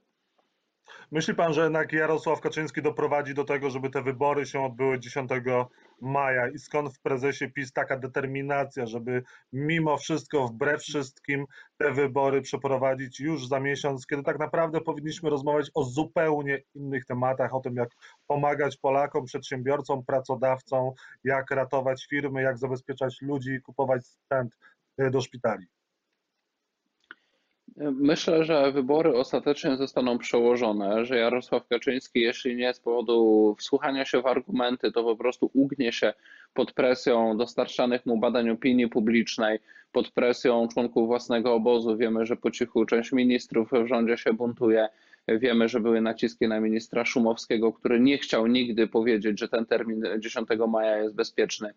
Myśli 1.11 1.35
pan, 1.35 1.53
że 1.53 1.63
jednak 1.63 1.93
Jarosław 1.93 2.41
Kaczyński 2.41 2.83
doprowadzi 2.83 3.35
do 3.35 3.45
tego, 3.45 3.71
żeby 3.71 3.91
te 3.91 4.03
wybory 4.03 4.47
się 4.47 4.65
odbyły 4.65 5.01
10 5.01 5.31
maja 6.01 6.49
i 6.49 6.59
skąd 6.59 6.97
w 6.97 7.01
prezesie 7.01 7.51
PiS 7.51 7.73
taka 7.73 7.99
determinacja, 7.99 8.87
żeby 8.87 9.23
mimo 9.53 9.97
wszystko, 9.97 10.49
wbrew 10.49 10.83
wszystkim 10.83 11.47
te 11.77 11.93
wybory 11.93 12.43
przeprowadzić 12.43 13.21
już 13.21 13.49
za 13.49 13.61
miesiąc, 13.61 14.07
kiedy 14.07 14.23
tak 14.23 14.39
naprawdę 14.39 14.81
powinniśmy 14.81 15.31
rozmawiać 15.31 15.71
o 15.75 15.85
zupełnie 15.85 16.59
innych 16.75 17.05
tematach, 17.05 17.55
o 17.55 17.61
tym 17.61 17.77
jak 17.77 17.89
pomagać 18.27 18.77
Polakom, 18.77 19.25
przedsiębiorcom, 19.25 20.05
pracodawcom, 20.05 20.91
jak 21.25 21.51
ratować 21.51 22.07
firmy, 22.11 22.43
jak 22.43 22.59
zabezpieczać 22.59 23.23
ludzi, 23.23 23.61
kupować 23.63 24.07
sprzęt 24.07 24.57
e, 24.99 25.11
do 25.11 25.21
szpitali. 25.21 25.67
Myślę, 27.77 28.45
że 28.45 28.73
wybory 28.73 29.17
ostatecznie 29.17 29.77
zostaną 29.77 30.19
przełożone, 30.19 31.05
że 31.05 31.17
Jarosław 31.17 31.69
Kaczyński, 31.69 32.21
jeśli 32.21 32.57
nie 32.57 32.75
z 32.75 32.81
powodu 32.81 33.57
wsłuchania 33.59 34.05
się 34.05 34.23
w 34.23 34.27
argumenty, 34.27 34.93
to 34.93 35.05
po 35.05 35.17
prostu 35.17 35.51
ugnie 35.55 35.93
się 35.93 36.13
pod 36.55 36.73
presją 36.73 37.37
dostarczanych 37.37 38.07
mu 38.07 38.19
badań 38.19 38.51
opinii 38.51 38.89
publicznej, 38.89 39.59
pod 39.93 40.11
presją 40.11 40.69
członków 40.69 41.07
własnego 41.07 41.55
obozu. 41.55 41.97
Wiemy, 41.97 42.27
że 42.27 42.37
po 42.37 42.51
cichu 42.51 42.87
część 42.87 43.13
ministrów 43.13 43.71
w 43.71 43.87
rządzie 43.87 44.17
się 44.17 44.33
buntuje. 44.33 44.89
Wiemy, 45.29 45.69
że 45.69 45.81
były 45.81 46.01
naciski 46.01 46.49
na 46.49 46.61
ministra 46.61 47.05
Szumowskiego, 47.05 47.73
który 47.73 48.01
nie 48.01 48.19
chciał 48.19 48.47
nigdy 48.47 48.87
powiedzieć, 48.87 49.41
że 49.41 49.49
ten 49.49 49.67
termin 49.67 50.05
10 50.19 50.49
maja 50.69 50.99
jest 50.99 51.15
bezpieczny. 51.15 51.75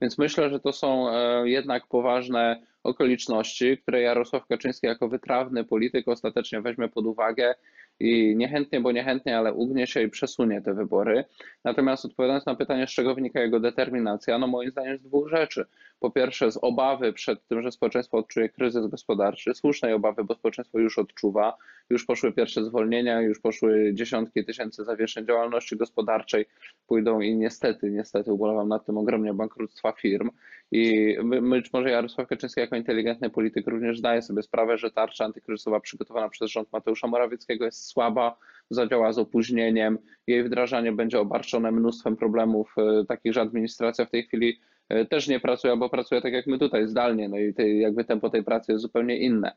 Więc 0.00 0.18
myślę, 0.18 0.50
że 0.50 0.60
to 0.60 0.72
są 0.72 1.10
e, 1.10 1.48
jednak 1.48 1.86
poważne 1.86 2.62
okoliczności, 2.84 3.78
które 3.78 4.00
Jarosław 4.00 4.46
Kaczyński 4.46 4.86
jako 4.86 5.08
wytrawny 5.08 5.64
polityk 5.64 6.08
ostatecznie 6.08 6.60
weźmie 6.60 6.88
pod 6.88 7.06
uwagę 7.06 7.54
i 8.00 8.36
niechętnie, 8.36 8.80
bo 8.80 8.92
niechętnie, 8.92 9.38
ale 9.38 9.52
ugnie 9.52 9.86
się 9.86 10.02
i 10.02 10.08
przesunie 10.08 10.62
te 10.62 10.74
wybory. 10.74 11.24
Natomiast 11.64 12.04
odpowiadając 12.04 12.46
na 12.46 12.54
pytanie, 12.54 12.86
z 12.86 12.90
czego 12.90 13.14
wynika 13.14 13.40
jego 13.40 13.60
determinacja, 13.60 14.38
no 14.38 14.46
moim 14.46 14.70
zdaniem 14.70 14.98
z 14.98 15.02
dwóch 15.02 15.28
rzeczy. 15.28 15.64
Po 16.00 16.10
pierwsze, 16.10 16.52
z 16.52 16.58
obawy 16.62 17.12
przed 17.12 17.46
tym, 17.46 17.62
że 17.62 17.72
społeczeństwo 17.72 18.18
odczuje 18.18 18.48
kryzys 18.48 18.86
gospodarczy, 18.86 19.54
słusznej 19.54 19.92
obawy, 19.92 20.24
bo 20.24 20.34
społeczeństwo 20.34 20.78
już 20.78 20.98
odczuwa, 20.98 21.56
już 21.90 22.04
poszły 22.04 22.32
pierwsze 22.32 22.64
zwolnienia, 22.64 23.20
już 23.20 23.40
poszły 23.40 23.90
dziesiątki 23.94 24.44
tysięcy 24.44 24.84
zawieszeń 24.84 25.26
działalności 25.26 25.76
gospodarczej, 25.76 26.46
pójdą 26.86 27.20
i 27.20 27.36
niestety, 27.36 27.90
niestety 27.90 28.32
ubolewam 28.32 28.68
nad 28.68 28.86
tym 28.86 28.98
ogromnie 28.98 29.34
bankructwa 29.34 29.92
firm. 29.92 30.30
I 30.72 31.16
być 31.42 31.72
może 31.72 31.90
Jarosław 31.90 32.28
Kaczyński 32.28 32.60
jako 32.60 32.76
inteligentny 32.76 33.30
polityk 33.30 33.66
również 33.66 33.98
zdaje 33.98 34.22
sobie 34.22 34.42
sprawę, 34.42 34.78
że 34.78 34.90
tarcza 34.90 35.24
antykryzysowa 35.24 35.80
przygotowana 35.80 36.28
przez 36.28 36.50
rząd 36.50 36.72
Mateusza 36.72 37.06
Morawieckiego 37.06 37.64
jest 37.64 37.87
słaba, 37.88 38.36
zadziała 38.70 39.12
z 39.12 39.18
opóźnieniem, 39.18 39.98
jej 40.26 40.44
wdrażanie 40.44 40.92
będzie 40.92 41.20
obarczone 41.20 41.72
mnóstwem 41.72 42.16
problemów, 42.16 42.74
e, 42.78 43.04
takich, 43.04 43.32
że 43.32 43.40
administracja 43.40 44.04
w 44.04 44.10
tej 44.10 44.22
chwili 44.22 44.60
e, 44.88 45.04
też 45.04 45.28
nie 45.28 45.40
pracuje, 45.40 45.72
albo 45.72 45.88
pracuje 45.88 46.20
tak 46.20 46.32
jak 46.32 46.46
my 46.46 46.58
tutaj, 46.58 46.88
zdalnie, 46.88 47.28
no 47.28 47.38
i 47.38 47.54
tej, 47.54 47.80
jakby 47.80 48.04
tempo 48.04 48.30
tej 48.30 48.44
pracy 48.44 48.72
jest 48.72 48.82
zupełnie 48.82 49.18
inne. 49.18 49.52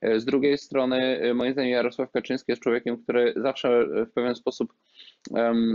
E, 0.00 0.20
z 0.20 0.24
drugiej 0.24 0.58
strony, 0.58 1.20
moim 1.34 1.52
zdaniem, 1.52 1.72
Jarosław 1.72 2.10
Kaczyński 2.10 2.52
jest 2.52 2.62
człowiekiem, 2.62 3.02
który 3.02 3.34
zawsze 3.36 3.86
w 4.06 4.12
pewien 4.12 4.34
sposób 4.34 4.74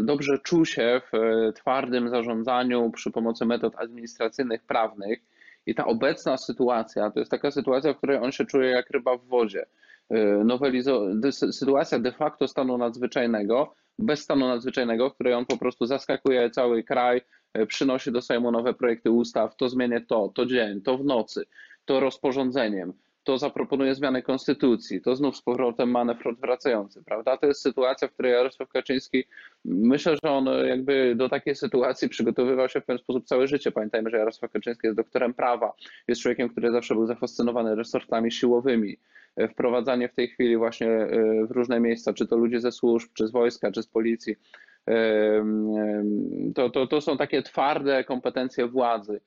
dobrze 0.04 0.40
czuł 0.44 0.66
się 0.66 1.02
w 1.12 1.18
twardym 1.56 2.10
zarządzaniu 2.10 2.92
przy 2.92 3.12
pomocy 3.12 3.46
metod 3.46 3.74
administracyjnych, 3.78 4.64
prawnych. 4.64 5.20
I 5.66 5.76
ta 5.76 5.86
obecna 5.86 6.38
sytuacja 6.38 7.12
to 7.12 7.20
jest 7.20 7.32
taka 7.32 7.52
sytuacja, 7.52 7.94
w 7.94 7.98
której 7.98 8.18
on 8.18 8.32
się 8.32 8.46
czuje 8.46 8.70
jak 8.70 8.90
ryba 8.90 9.18
w 9.18 9.26
wodzie. 9.26 9.66
De- 11.14 11.32
sytuacja 11.32 12.00
de 12.00 12.12
facto 12.12 12.48
stanu 12.48 12.78
nadzwyczajnego, 12.78 13.76
bez 14.00 14.20
stanu 14.20 14.48
nadzwyczajnego, 14.48 15.10
w 15.10 15.14
której 15.14 15.34
on 15.34 15.46
po 15.46 15.58
prostu 15.58 15.86
zaskakuje 15.86 16.50
cały 16.50 16.84
kraj, 16.84 17.22
przynosi 17.68 18.12
do 18.12 18.22
Sejmu 18.22 18.52
nowe 18.52 18.74
projekty 18.74 19.12
ustaw, 19.12 19.56
to 19.56 19.70
zmienię 19.70 20.02
to, 20.02 20.32
to 20.36 20.46
dzień, 20.46 20.82
to 20.82 20.98
w 20.98 21.06
nocy, 21.06 21.46
to 21.86 22.00
rozporządzeniem, 22.00 22.94
to 23.24 23.38
zaproponuje 23.38 23.96
zmianę 23.96 24.22
konstytucji, 24.22 25.02
to 25.02 25.16
znów 25.16 25.38
z 25.38 25.42
powrotem 25.42 25.92
manewr 25.92 26.28
odwracający, 26.28 27.04
prawda? 27.04 27.38
To 27.38 27.48
jest 27.48 27.62
sytuacja, 27.62 28.08
w 28.08 28.12
której 28.12 28.32
Jarosław 28.32 28.70
Kaczyński, 28.70 29.24
myślę, 29.66 30.16
że 30.24 30.32
on 30.32 30.46
jakby 30.68 31.16
do 31.16 31.30
takiej 31.30 31.56
sytuacji 31.56 32.10
przygotowywał 32.10 32.70
się 32.70 32.82
w 32.82 32.86
pewien 32.86 33.00
sposób 33.00 33.26
całe 33.26 33.48
życie. 33.48 33.72
Pamiętajmy, 33.72 34.10
że 34.10 34.18
Jarosław 34.18 34.52
Kaczyński 34.52 34.88
jest 34.88 34.98
doktorem 34.98 35.34
prawa, 35.34 35.74
jest 36.08 36.22
człowiekiem, 36.22 36.50
który 36.50 36.72
zawsze 36.72 36.96
był 36.96 37.06
zafascynowany 37.06 37.76
resortami 37.76 38.32
siłowymi. 38.32 38.98
Wprowadzanie 39.52 40.10
w 40.10 40.14
tej 40.14 40.28
chwili 40.28 40.58
właśnie 40.58 40.88
e, 40.88 41.08
w 41.46 41.52
różne 41.52 41.80
miejsca, 41.80 42.14
czy 42.14 42.28
to 42.28 42.38
ludzie 42.38 42.60
ze 42.60 42.72
służb, 42.72 43.10
czy 43.14 43.28
z 43.28 43.32
wojska, 43.32 43.72
czy 43.72 43.84
z 43.84 43.88
policji, 43.88 44.36
e, 44.88 45.46
to, 46.56 46.70
to, 46.70 46.88
to 46.88 47.02
są 47.02 47.18
takie 47.18 47.42
twarde 47.42 48.04
kompetencje 48.04 48.68
władzy 48.68 49.22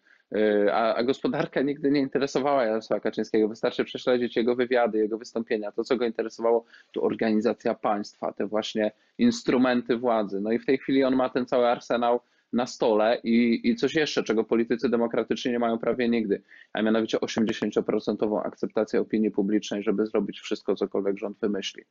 a, 0.72 0.94
a, 0.94 1.02
gospodarka 1.02 1.62
nigdy 1.62 1.90
nie 1.90 2.00
interesowała 2.00 2.64
Jarosława 2.64 3.00
Kaczyńskiego. 3.00 3.48
Wystarczy 3.48 3.84
prześledzić 3.84 4.36
jego 4.36 4.56
wywiady, 4.56 4.98
jego 4.98 5.18
wystąpienia. 5.18 5.72
To, 5.72 5.84
co 5.84 5.96
go 5.96 6.04
interesowało, 6.04 6.64
to 6.92 7.02
organizacja 7.02 7.74
państwa, 7.74 8.32
te 8.32 8.46
właśnie 8.46 8.92
instrumenty 9.18 9.96
władzy. 9.96 10.40
No 10.40 10.52
i 10.52 10.58
w 10.58 10.66
tej 10.66 10.78
chwili 10.78 11.04
on 11.04 11.16
ma 11.16 11.28
ten 11.28 11.46
cały 11.46 11.66
arsenał 11.66 12.20
na 12.52 12.66
stole 12.66 13.20
i, 13.24 13.60
i 13.68 13.76
coś 13.76 13.94
jeszcze, 13.94 14.22
czego 14.22 14.44
politycy 14.44 14.88
demokratyczni 14.88 15.52
nie 15.52 15.58
mają 15.58 15.78
prawie 15.78 16.08
nigdy, 16.08 16.42
a 16.72 16.82
mianowicie 16.82 17.18
80% 17.18 18.40
akceptację 18.44 19.00
opinii 19.00 19.30
publicznej, 19.30 19.82
żeby 19.82 20.06
zrobić 20.06 20.40
wszystko, 20.40 20.76
cokolwiek 20.76 21.18
rząd 21.18 21.38
wymyśli. 21.40 21.82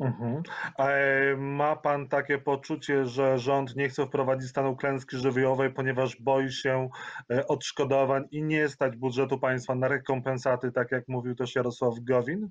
Mhm. 0.00 0.42
Ma 1.38 1.76
pan 1.76 2.08
takie 2.08 2.38
poczucie, 2.38 3.06
że 3.06 3.38
rząd 3.38 3.76
nie 3.76 3.88
chce 3.88 4.06
wprowadzić 4.06 4.48
stanu 4.48 4.76
klęski 4.76 5.16
żywiołowej, 5.16 5.70
ponieważ 5.70 6.16
boi 6.20 6.52
się 6.52 6.88
e, 7.30 7.46
odszkodowań 7.46 8.24
i 8.30 8.42
nie 8.42 8.68
stać 8.68 8.96
budżetu 8.96 9.38
państwa 9.38 9.74
na 9.74 9.88
rekompensaty, 9.88 10.72
tak 10.72 10.92
jak 10.92 11.08
mówił 11.08 11.34
też 11.34 11.54
Jarosław 11.54 11.94
Gowin? 12.00 12.48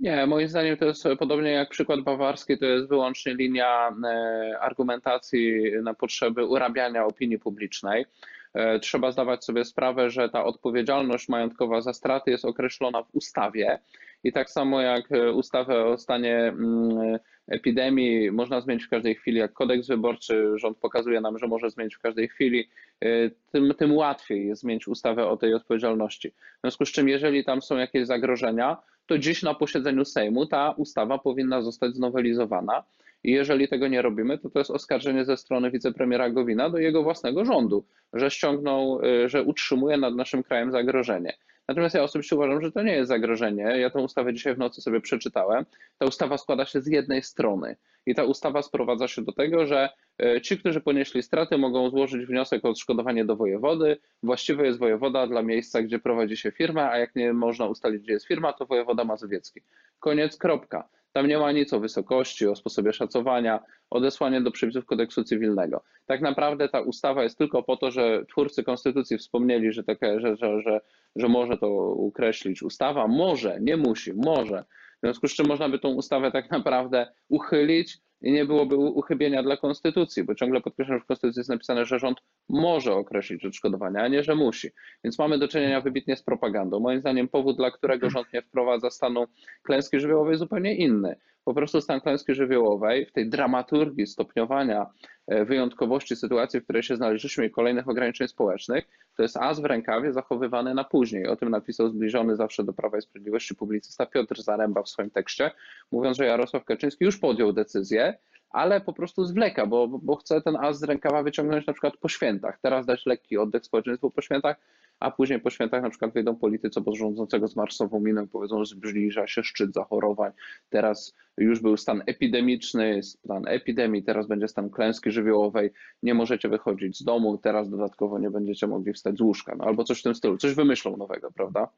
Nie, 0.00 0.26
moim 0.26 0.48
zdaniem 0.48 0.76
to 0.76 0.84
jest 0.84 1.04
podobnie 1.18 1.50
jak 1.50 1.68
przykład 1.68 2.00
bawarski, 2.00 2.58
to 2.58 2.64
jest 2.64 2.88
wyłącznie 2.88 3.34
linia 3.34 3.88
e, 4.04 4.58
argumentacji 4.60 5.72
na 5.82 5.94
potrzeby 5.94 6.44
urabiania 6.44 7.04
opinii 7.04 7.38
publicznej. 7.38 8.06
E, 8.54 8.78
trzeba 8.78 9.12
zdawać 9.12 9.44
sobie 9.44 9.64
sprawę, 9.64 10.10
że 10.10 10.28
ta 10.28 10.44
odpowiedzialność 10.44 11.28
majątkowa 11.28 11.80
za 11.80 11.92
straty 11.92 12.30
jest 12.30 12.44
określona 12.44 13.02
w 13.02 13.14
ustawie 13.14 13.78
i 14.24 14.32
tak 14.32 14.50
samo 14.50 14.80
jak 14.80 15.12
e, 15.12 15.32
ustawę 15.32 15.84
o 15.84 15.98
stanie 15.98 16.36
mm, 16.38 17.18
epidemii 17.48 18.30
można 18.30 18.60
zmienić 18.60 18.84
w 18.84 18.88
każdej 18.88 19.14
chwili, 19.14 19.38
jak 19.38 19.52
kodeks 19.52 19.86
wyborczy 19.86 20.52
rząd 20.56 20.78
pokazuje 20.78 21.20
nam, 21.20 21.38
że 21.38 21.46
może 21.46 21.70
zmienić 21.70 21.94
w 21.94 22.00
każdej 22.00 22.28
chwili, 22.28 22.68
e, 23.00 23.30
tym, 23.52 23.74
tym 23.78 23.96
łatwiej 23.96 24.46
jest 24.46 24.62
zmienić 24.62 24.88
ustawę 24.88 25.26
o 25.26 25.36
tej 25.36 25.54
odpowiedzialności. 25.54 26.30
W 26.30 26.60
związku 26.60 26.86
z 26.86 26.92
czym, 26.92 27.08
jeżeli 27.08 27.44
tam 27.44 27.62
są 27.62 27.76
jakieś 27.76 28.06
zagrożenia, 28.06 28.76
to 29.06 29.18
dziś 29.18 29.42
na 29.42 29.54
posiedzeniu 29.54 30.04
Sejmu 30.04 30.46
ta 30.46 30.70
ustawa 30.70 31.18
powinna 31.18 31.62
zostać 31.62 31.94
znowelizowana. 31.94 32.84
I 33.24 33.32
jeżeli 33.32 33.68
tego 33.68 33.88
nie 33.88 34.02
robimy, 34.02 34.38
to 34.38 34.50
to 34.50 34.58
jest 34.58 34.70
oskarżenie 34.70 35.24
ze 35.24 35.36
strony 35.36 35.70
wicepremiera 35.70 36.30
Gowina 36.30 36.70
do 36.70 36.78
jego 36.78 37.02
własnego 37.02 37.44
rządu, 37.44 37.84
że 38.12 38.30
ściągnął, 38.30 39.00
e, 39.04 39.28
że 39.28 39.42
utrzymuje 39.42 39.96
nad 39.96 40.14
naszym 40.14 40.42
krajem 40.42 40.72
zagrożenie. 40.72 41.32
Natomiast 41.68 41.94
ja 41.94 42.02
osobiście 42.02 42.36
uważam, 42.36 42.62
że 42.62 42.72
to 42.72 42.82
nie 42.82 42.92
jest 42.92 43.08
zagrożenie. 43.08 43.62
Ja 43.62 43.90
tę 43.90 43.98
ustawę 43.98 44.34
dzisiaj 44.34 44.54
w 44.54 44.58
nocy 44.58 44.82
sobie 44.82 45.00
przeczytałem. 45.00 45.66
Ta 45.98 46.06
ustawa 46.06 46.38
składa 46.38 46.66
się 46.66 46.80
z 46.80 46.86
jednej 46.86 47.22
strony 47.22 47.76
i 48.06 48.14
ta 48.14 48.24
ustawa 48.24 48.62
sprowadza 48.62 49.08
się 49.08 49.22
do 49.22 49.32
tego, 49.32 49.66
że 49.66 49.88
e, 50.22 50.40
ci, 50.40 50.58
którzy 50.58 50.80
ponieśli 50.80 51.22
straty, 51.22 51.58
mogą 51.58 51.90
złożyć 51.90 52.26
wniosek 52.26 52.64
o 52.64 52.68
odszkodowanie 52.68 53.24
do 53.24 53.36
wojewody. 53.36 53.96
Właściwy 54.22 54.66
jest 54.66 54.78
wojewoda 54.78 55.26
dla 55.26 55.42
miejsca, 55.42 55.82
gdzie 55.82 55.98
prowadzi 55.98 56.36
się 56.36 56.50
firma, 56.50 56.90
a 56.90 56.98
jak 56.98 57.16
nie 57.16 57.32
można 57.32 57.66
ustalić, 57.66 58.02
gdzie 58.02 58.12
jest 58.12 58.26
firma, 58.26 58.52
to 58.52 58.66
wojewoda 58.66 59.04
mazowiecki. 59.04 59.60
Koniec, 60.00 60.36
kropka. 60.36 60.88
Tam 61.12 61.28
nie 61.28 61.38
ma 61.38 61.52
nic 61.52 61.72
o 61.72 61.80
wysokości, 61.80 62.46
o 62.46 62.56
sposobie 62.56 62.92
szacowania, 62.92 63.60
odesłanie 63.90 64.40
do 64.40 64.50
przepisów 64.50 64.86
kodeksu 64.86 65.24
cywilnego. 65.24 65.82
Tak 66.06 66.20
naprawdę 66.20 66.68
ta 66.68 66.80
ustawa 66.80 67.22
jest 67.22 67.38
tylko 67.38 67.62
po 67.62 67.76
to, 67.76 67.90
że 67.90 68.24
twórcy 68.28 68.64
konstytucji 68.64 69.18
wspomnieli, 69.18 69.72
że, 69.72 69.84
takie, 69.84 70.20
że, 70.20 70.36
że, 70.36 70.62
że, 70.62 70.80
że 71.16 71.28
może 71.28 71.56
to 71.56 71.68
ukreślić 71.94 72.62
ustawa. 72.62 73.08
Może, 73.08 73.58
nie 73.60 73.76
musi, 73.76 74.14
może. 74.14 74.64
W 74.96 75.00
związku 75.02 75.28
z 75.28 75.34
czym 75.34 75.46
można 75.46 75.68
by 75.68 75.78
tą 75.78 75.88
ustawę 75.88 76.32
tak 76.32 76.50
naprawdę 76.50 77.12
uchylić 77.28 77.98
i 78.22 78.32
nie 78.32 78.44
byłoby 78.44 78.76
uchybienia 78.76 79.42
dla 79.42 79.56
konstytucji, 79.56 80.24
bo 80.24 80.34
ciągle 80.34 80.60
podkreślam, 80.60 80.98
że 80.98 81.04
w 81.04 81.06
konstytucji 81.06 81.40
jest 81.40 81.50
napisane, 81.50 81.84
że 81.84 81.98
rząd 81.98 82.18
może 82.48 82.94
określić 82.94 83.44
odszkodowania, 83.44 84.02
a 84.02 84.08
nie, 84.08 84.22
że 84.22 84.34
musi. 84.34 84.68
Więc 85.04 85.18
mamy 85.18 85.38
do 85.38 85.48
czynienia 85.48 85.80
wybitnie 85.80 86.16
z 86.16 86.22
propagandą. 86.22 86.80
Moim 86.80 87.00
zdaniem 87.00 87.28
powód, 87.28 87.56
dla 87.56 87.70
którego 87.70 88.10
rząd 88.10 88.32
nie 88.32 88.42
wprowadza 88.42 88.90
stanu 88.90 89.26
klęski 89.62 90.00
żywiołowej 90.00 90.30
jest 90.30 90.40
zupełnie 90.40 90.76
inny. 90.76 91.16
Po 91.44 91.54
prostu 91.54 91.80
stan 91.80 92.00
klęski 92.00 92.34
żywiołowej 92.34 93.06
w 93.06 93.12
tej 93.12 93.28
dramaturgii 93.28 94.06
stopniowania 94.06 94.86
e, 95.26 95.44
wyjątkowości 95.44 96.16
sytuacji, 96.16 96.60
w 96.60 96.64
której 96.64 96.82
się 96.82 96.96
znaleźliśmy 96.96 97.46
i 97.46 97.50
kolejnych 97.50 97.88
ograniczeń 97.88 98.28
społecznych, 98.28 98.88
to 99.16 99.22
jest 99.22 99.36
as 99.36 99.60
w 99.60 99.64
rękawie 99.64 100.12
zachowywany 100.12 100.74
na 100.74 100.84
później. 100.84 101.26
O 101.26 101.36
tym 101.36 101.50
napisał 101.50 101.88
zbliżony 101.88 102.36
zawsze 102.36 102.64
do 102.64 102.72
Prawa 102.72 102.98
i 102.98 103.02
Sprawiedliwości 103.02 103.54
publicysta 103.54 104.06
Piotr 104.06 104.42
Zaręba 104.42 104.82
w 104.82 104.88
swoim 104.88 105.10
tekście, 105.10 105.50
mówiąc, 105.92 106.16
że 106.16 106.26
Jarosław 106.26 106.64
Kaczyński 106.64 107.04
już 107.04 107.18
podjął 107.18 107.52
decyzję, 107.52 108.18
ale 108.50 108.80
po 108.80 108.92
prostu 108.92 109.24
zwleka, 109.24 109.66
bo, 109.66 109.88
bo 109.88 110.16
chce 110.16 110.42
ten 110.42 110.56
as 110.56 110.78
z 110.78 110.82
rękawa 110.82 111.22
wyciągnąć 111.22 111.66
na 111.66 111.72
przykład 111.72 111.96
po 111.96 112.08
świętach. 112.08 112.58
Teraz 112.62 112.86
dać 112.86 113.06
lekki 113.06 113.38
oddech 113.38 113.64
społeczeństwu 113.64 114.10
po 114.10 114.22
świętach, 114.22 114.56
a 115.00 115.10
później 115.10 115.40
po 115.40 115.50
świętach 115.50 115.82
na 115.82 115.90
przykład 115.90 116.12
wyjdą 116.12 116.36
politycy 116.36 116.80
rządzącego 116.92 117.48
z 117.48 117.56
marsową 117.56 118.00
miną 118.00 118.28
powiedzą, 118.28 118.64
że 118.64 118.74
zbliża 118.74 119.26
się 119.26 119.42
szczyt 119.42 119.74
zachorowań. 119.74 120.32
Teraz 120.70 121.14
już 121.38 121.60
był 121.60 121.76
stan 121.76 122.02
epidemiczny, 122.06 123.02
stan 123.02 123.48
epidemii, 123.48 124.02
teraz 124.02 124.26
będzie 124.26 124.48
stan 124.48 124.70
klęski 124.70 125.10
żywiołowej, 125.10 125.70
nie 126.02 126.14
możecie 126.14 126.48
wychodzić 126.48 126.98
z 126.98 127.04
domu, 127.04 127.38
teraz 127.38 127.70
dodatkowo 127.70 128.18
nie 128.18 128.30
będziecie 128.30 128.66
mogli 128.66 128.92
wstać 128.92 129.16
z 129.16 129.20
łóżka, 129.20 129.54
no 129.58 129.64
albo 129.64 129.84
coś 129.84 130.00
w 130.00 130.02
tym 130.02 130.14
stylu, 130.14 130.38
coś 130.38 130.54
wymyślą 130.54 130.96
nowego, 130.96 131.32
prawda? 131.32 131.68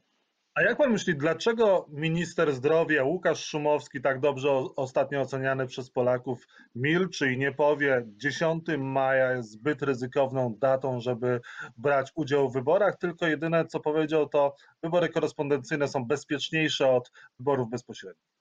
A 0.54 0.62
jak 0.62 0.76
pan 0.78 0.92
myśli, 0.92 1.16
dlaczego 1.16 1.86
minister 1.88 2.52
zdrowia 2.52 3.04
Łukasz 3.04 3.44
Szumowski, 3.44 4.00
tak 4.00 4.20
dobrze 4.20 4.50
ostatnio 4.76 5.20
oceniany 5.20 5.66
przez 5.66 5.90
Polaków, 5.90 6.46
milczy 6.74 7.32
i 7.32 7.38
nie 7.38 7.52
powie, 7.52 8.02
10 8.06 8.64
maja 8.78 9.32
jest 9.32 9.50
zbyt 9.50 9.82
ryzykowną 9.82 10.54
datą, 10.54 11.00
żeby 11.00 11.40
brać 11.76 12.12
udział 12.14 12.50
w 12.50 12.52
wyborach, 12.52 12.98
tylko 12.98 13.26
jedyne 13.26 13.66
co 13.66 13.80
powiedział 13.80 14.28
to 14.28 14.56
wybory 14.82 15.08
korespondencyjne 15.08 15.88
są 15.88 16.04
bezpieczniejsze 16.04 16.90
od 16.90 17.12
wyborów 17.38 17.70
bezpośrednich? 17.70 18.32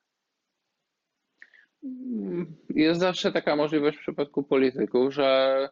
Jest 2.70 3.00
zawsze 3.00 3.32
taka 3.32 3.56
możliwość 3.56 3.98
w 3.98 4.02
przypadku 4.02 4.44
polityków, 4.44 5.14
że 5.14 5.70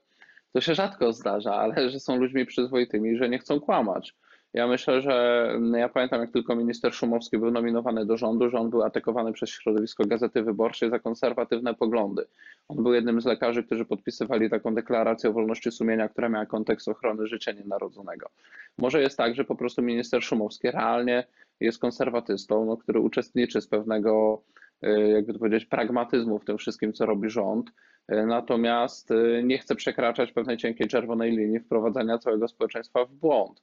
to 0.53 0.61
się 0.61 0.75
rzadko 0.75 1.13
zdarza, 1.13 1.55
ale 1.55 1.89
że 1.89 1.99
są 1.99 2.15
ludźmi 2.15 2.45
przyzwoitymi, 2.45 3.17
że 3.17 3.29
nie 3.29 3.39
chcą 3.39 3.59
kłamać. 3.59 4.15
Ja 4.53 4.67
myślę, 4.67 5.01
że 5.01 5.47
mm, 5.55 5.73
ja 5.73 5.89
pamiętam, 5.89 6.21
jak 6.21 6.31
tylko 6.31 6.55
minister 6.55 6.93
Szumowski 6.93 7.37
był 7.37 7.51
nominowany 7.51 8.05
do 8.05 8.17
rządu, 8.17 8.49
że 8.49 8.57
on 8.57 8.69
był 8.69 8.83
atakowany 8.83 9.33
przez 9.33 9.49
środowisko 9.49 10.05
Gazety 10.05 10.43
Wyborczej 10.43 10.89
za 10.89 10.99
konserwatywne 10.99 11.73
poglądy. 11.73 12.25
On 12.67 12.83
był 12.83 12.93
jednym 12.93 13.21
z 13.21 13.25
lekarzy, 13.25 13.63
którzy 13.63 13.85
podpisywali 13.85 14.49
taką 14.49 14.75
deklarację 14.75 15.29
o 15.29 15.33
wolności 15.33 15.71
sumienia, 15.71 16.09
która 16.09 16.29
miała 16.29 16.45
kontekst 16.45 16.87
ochrony 16.87 17.27
życia 17.27 17.51
nienarodzonego. 17.51 18.29
Może 18.77 19.01
jest 19.01 19.17
tak, 19.17 19.35
że 19.35 19.45
po 19.45 19.55
prostu 19.55 19.81
minister 19.81 20.23
Szumowski 20.23 20.71
realnie 20.71 21.23
jest 21.59 21.79
konserwatystą, 21.79 22.65
no, 22.65 22.77
który 22.77 22.99
uczestniczy 22.99 23.61
z 23.61 23.67
pewnego, 23.67 24.41
y, 24.83 25.09
jakby 25.09 25.33
to 25.33 25.39
powiedzieć, 25.39 25.65
pragmatyzmu 25.65 26.39
w 26.39 26.45
tym 26.45 26.57
wszystkim, 26.57 26.93
co 26.93 27.05
robi 27.05 27.29
rząd, 27.29 27.69
y, 28.11 28.25
natomiast 28.25 29.11
y, 29.11 29.41
nie 29.45 29.57
chce 29.57 29.75
przekraczać 29.75 30.31
pewnej 30.31 30.57
cienkiej 30.57 30.87
czerwonej 30.87 31.31
linii 31.31 31.59
wprowadzania 31.59 32.17
całego 32.17 32.47
społeczeństwa 32.47 33.05
w 33.05 33.13
błąd. 33.13 33.61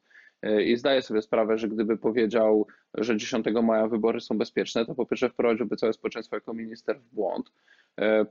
I 0.64 0.76
zdaję 0.76 1.02
sobie 1.02 1.22
sprawę, 1.22 1.58
że 1.58 1.68
gdyby 1.68 1.96
powiedział, 1.96 2.66
że 2.94 3.16
10 3.16 3.46
maja 3.62 3.88
wybory 3.88 4.20
są 4.20 4.38
bezpieczne, 4.38 4.86
to 4.86 4.94
po 4.94 5.06
pierwsze 5.06 5.28
wprowadziłby 5.28 5.76
całe 5.76 5.92
społeczeństwo 5.92 6.36
jako 6.36 6.54
minister 6.54 7.00
w 7.00 7.14
błąd. 7.14 7.52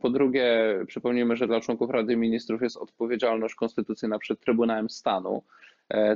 Po 0.01 0.09
drugie, 0.09 0.75
przypomnijmy, 0.87 1.35
że 1.35 1.47
dla 1.47 1.61
członków 1.61 1.89
Rady 1.89 2.15
Ministrów 2.15 2.61
jest 2.61 2.77
odpowiedzialność 2.77 3.55
konstytucyjna 3.55 4.19
przed 4.19 4.39
Trybunałem 4.39 4.89
Stanu, 4.89 5.43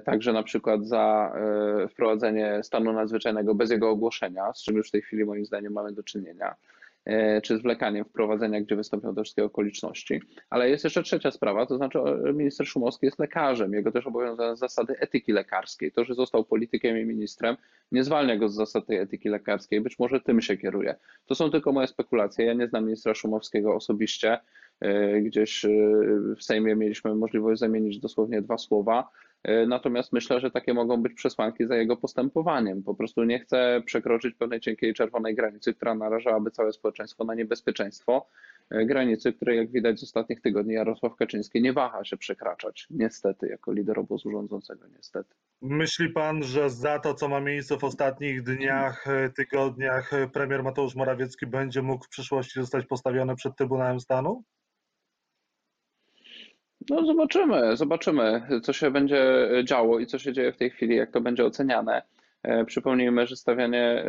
także 0.05 0.33
na 0.33 0.43
przykład 0.43 0.85
za 0.85 1.33
e, 1.83 1.87
wprowadzenie 1.87 2.59
stanu 2.63 2.93
nadzwyczajnego 2.93 3.55
bez 3.55 3.71
jego 3.71 3.89
ogłoszenia, 3.89 4.53
z 4.53 4.63
czym 4.63 4.75
już 4.75 4.87
w 4.87 4.91
tej 4.91 5.01
chwili 5.01 5.25
moim 5.25 5.45
zdaniem 5.45 5.73
mamy 5.73 5.91
do 5.91 6.03
czynienia. 6.03 6.55
E, 7.09 7.41
czy 7.41 7.57
zwlekaniem 7.57 8.05
wprowadzenia, 8.05 8.61
gdzie 8.61 8.75
wystąpią 8.75 9.15
te 9.15 9.23
wszystkie 9.23 9.43
okoliczności. 9.43 10.21
Ale 10.49 10.69
jest 10.69 10.83
jeszcze 10.83 11.03
trzecia 11.03 11.31
sprawa, 11.31 11.65
to 11.65 11.77
znaczy 11.77 11.99
minister 12.33 12.67
Szumowski 12.67 13.05
jest 13.05 13.19
lekarzem, 13.19 13.73
jego 13.73 13.91
też 13.91 14.07
obowiązują 14.07 14.55
zasady 14.55 14.99
etyki 14.99 15.31
lekarskiej. 15.31 15.91
To, 15.91 16.05
że 16.05 16.13
został 16.15 16.43
politykiem 16.43 16.97
i 16.97 17.05
ministrem, 17.05 17.57
nie 17.91 18.03
zwalnia 18.03 18.37
go 18.37 18.49
z 18.49 18.55
zasad 18.55 18.85
tej 18.85 18.97
etyki 18.97 19.29
lekarskiej, 19.29 19.81
być 19.81 19.99
może 19.99 20.21
tym 20.21 20.41
się 20.41 20.57
kieruje. 20.57 20.95
To 21.25 21.35
są 21.35 21.51
tylko 21.51 21.71
moje 21.71 21.87
spekulacje, 21.87 22.45
ja 22.45 22.53
nie 22.53 22.67
znam 22.67 22.85
ministra 22.85 23.13
Szumowskiego 23.13 23.75
osobiście, 23.75 24.39
e, 24.79 25.21
gdzieś 25.21 25.65
w 26.37 26.43
Sejmie 26.43 26.75
mieliśmy 26.75 27.15
możliwość 27.15 27.59
zamienić 27.59 27.99
dosłownie 27.99 28.41
dwa 28.41 28.57
słowa, 28.57 29.09
E, 29.28 29.28
natomiast 29.67 30.13
myślę, 30.13 30.39
że 30.39 30.51
takie 30.51 30.73
mogą 30.73 31.01
być 31.01 31.13
przesłanki 31.13 31.65
za 31.65 31.75
jego 31.75 31.97
postępowaniem. 31.97 32.83
Po 32.83 32.95
prostu 32.95 33.23
nie 33.23 33.39
chce 33.39 33.81
przekroczyć 33.85 34.35
pewnej 34.35 34.59
cienkiej 34.59 34.93
czerwonej 34.93 35.35
granicy, 35.35 35.73
która 35.73 35.95
narażałaby 35.95 36.51
całe 36.51 36.73
społeczeństwo 36.73 37.23
na 37.23 37.35
niebezpieczeństwo. 37.35 38.27
E, 38.69 38.85
granicy, 38.85 39.33
której 39.33 39.57
jak 39.57 39.71
widać 39.71 39.99
z 39.99 40.03
ostatnich 40.03 40.41
tygodni 40.41 40.73
Jarosław 40.73 41.15
Kaczyński 41.15 41.61
nie 41.61 41.73
waha 41.73 42.03
się 42.03 42.17
przekraczać. 42.17 42.87
Niestety, 42.89 43.47
jako 43.47 43.73
lider 43.73 43.99
obozu 43.99 44.31
rządzącego, 44.31 44.87
niestety. 44.87 45.35
Myśli 45.61 46.09
pan, 46.09 46.43
że 46.43 46.69
za 46.69 46.99
to, 46.99 47.13
co 47.13 47.27
ma 47.27 47.39
miejsce 47.39 47.77
w 47.77 47.83
ostatnich 47.83 48.43
dniach, 48.43 49.07
e, 49.07 49.29
tygodniach, 49.29 50.11
premier 50.33 50.63
Mateusz 50.63 50.95
Morawiecki 50.95 51.47
będzie 51.47 51.81
mógł 51.81 52.05
w 52.05 52.09
przyszłości 52.09 52.59
zostać 52.59 52.85
postawiony 52.85 53.35
przed 53.35 53.55
Trybunałem 53.55 53.99
Stanu? 53.99 54.43
No 56.89 57.05
zobaczymy, 57.05 57.77
zobaczymy, 57.77 58.41
co 58.63 58.73
się 58.73 58.91
będzie 58.91 59.49
działo 59.63 59.99
i 59.99 60.05
co 60.05 60.19
się 60.19 60.33
dzieje 60.33 60.53
w 60.53 60.57
tej 60.57 60.69
chwili, 60.69 60.95
jak 60.95 61.11
to 61.11 61.21
będzie 61.21 61.45
oceniane. 61.45 62.01
E, 62.43 62.65
przypomnijmy, 62.65 63.27
że 63.27 63.35
stawianie 63.35 64.05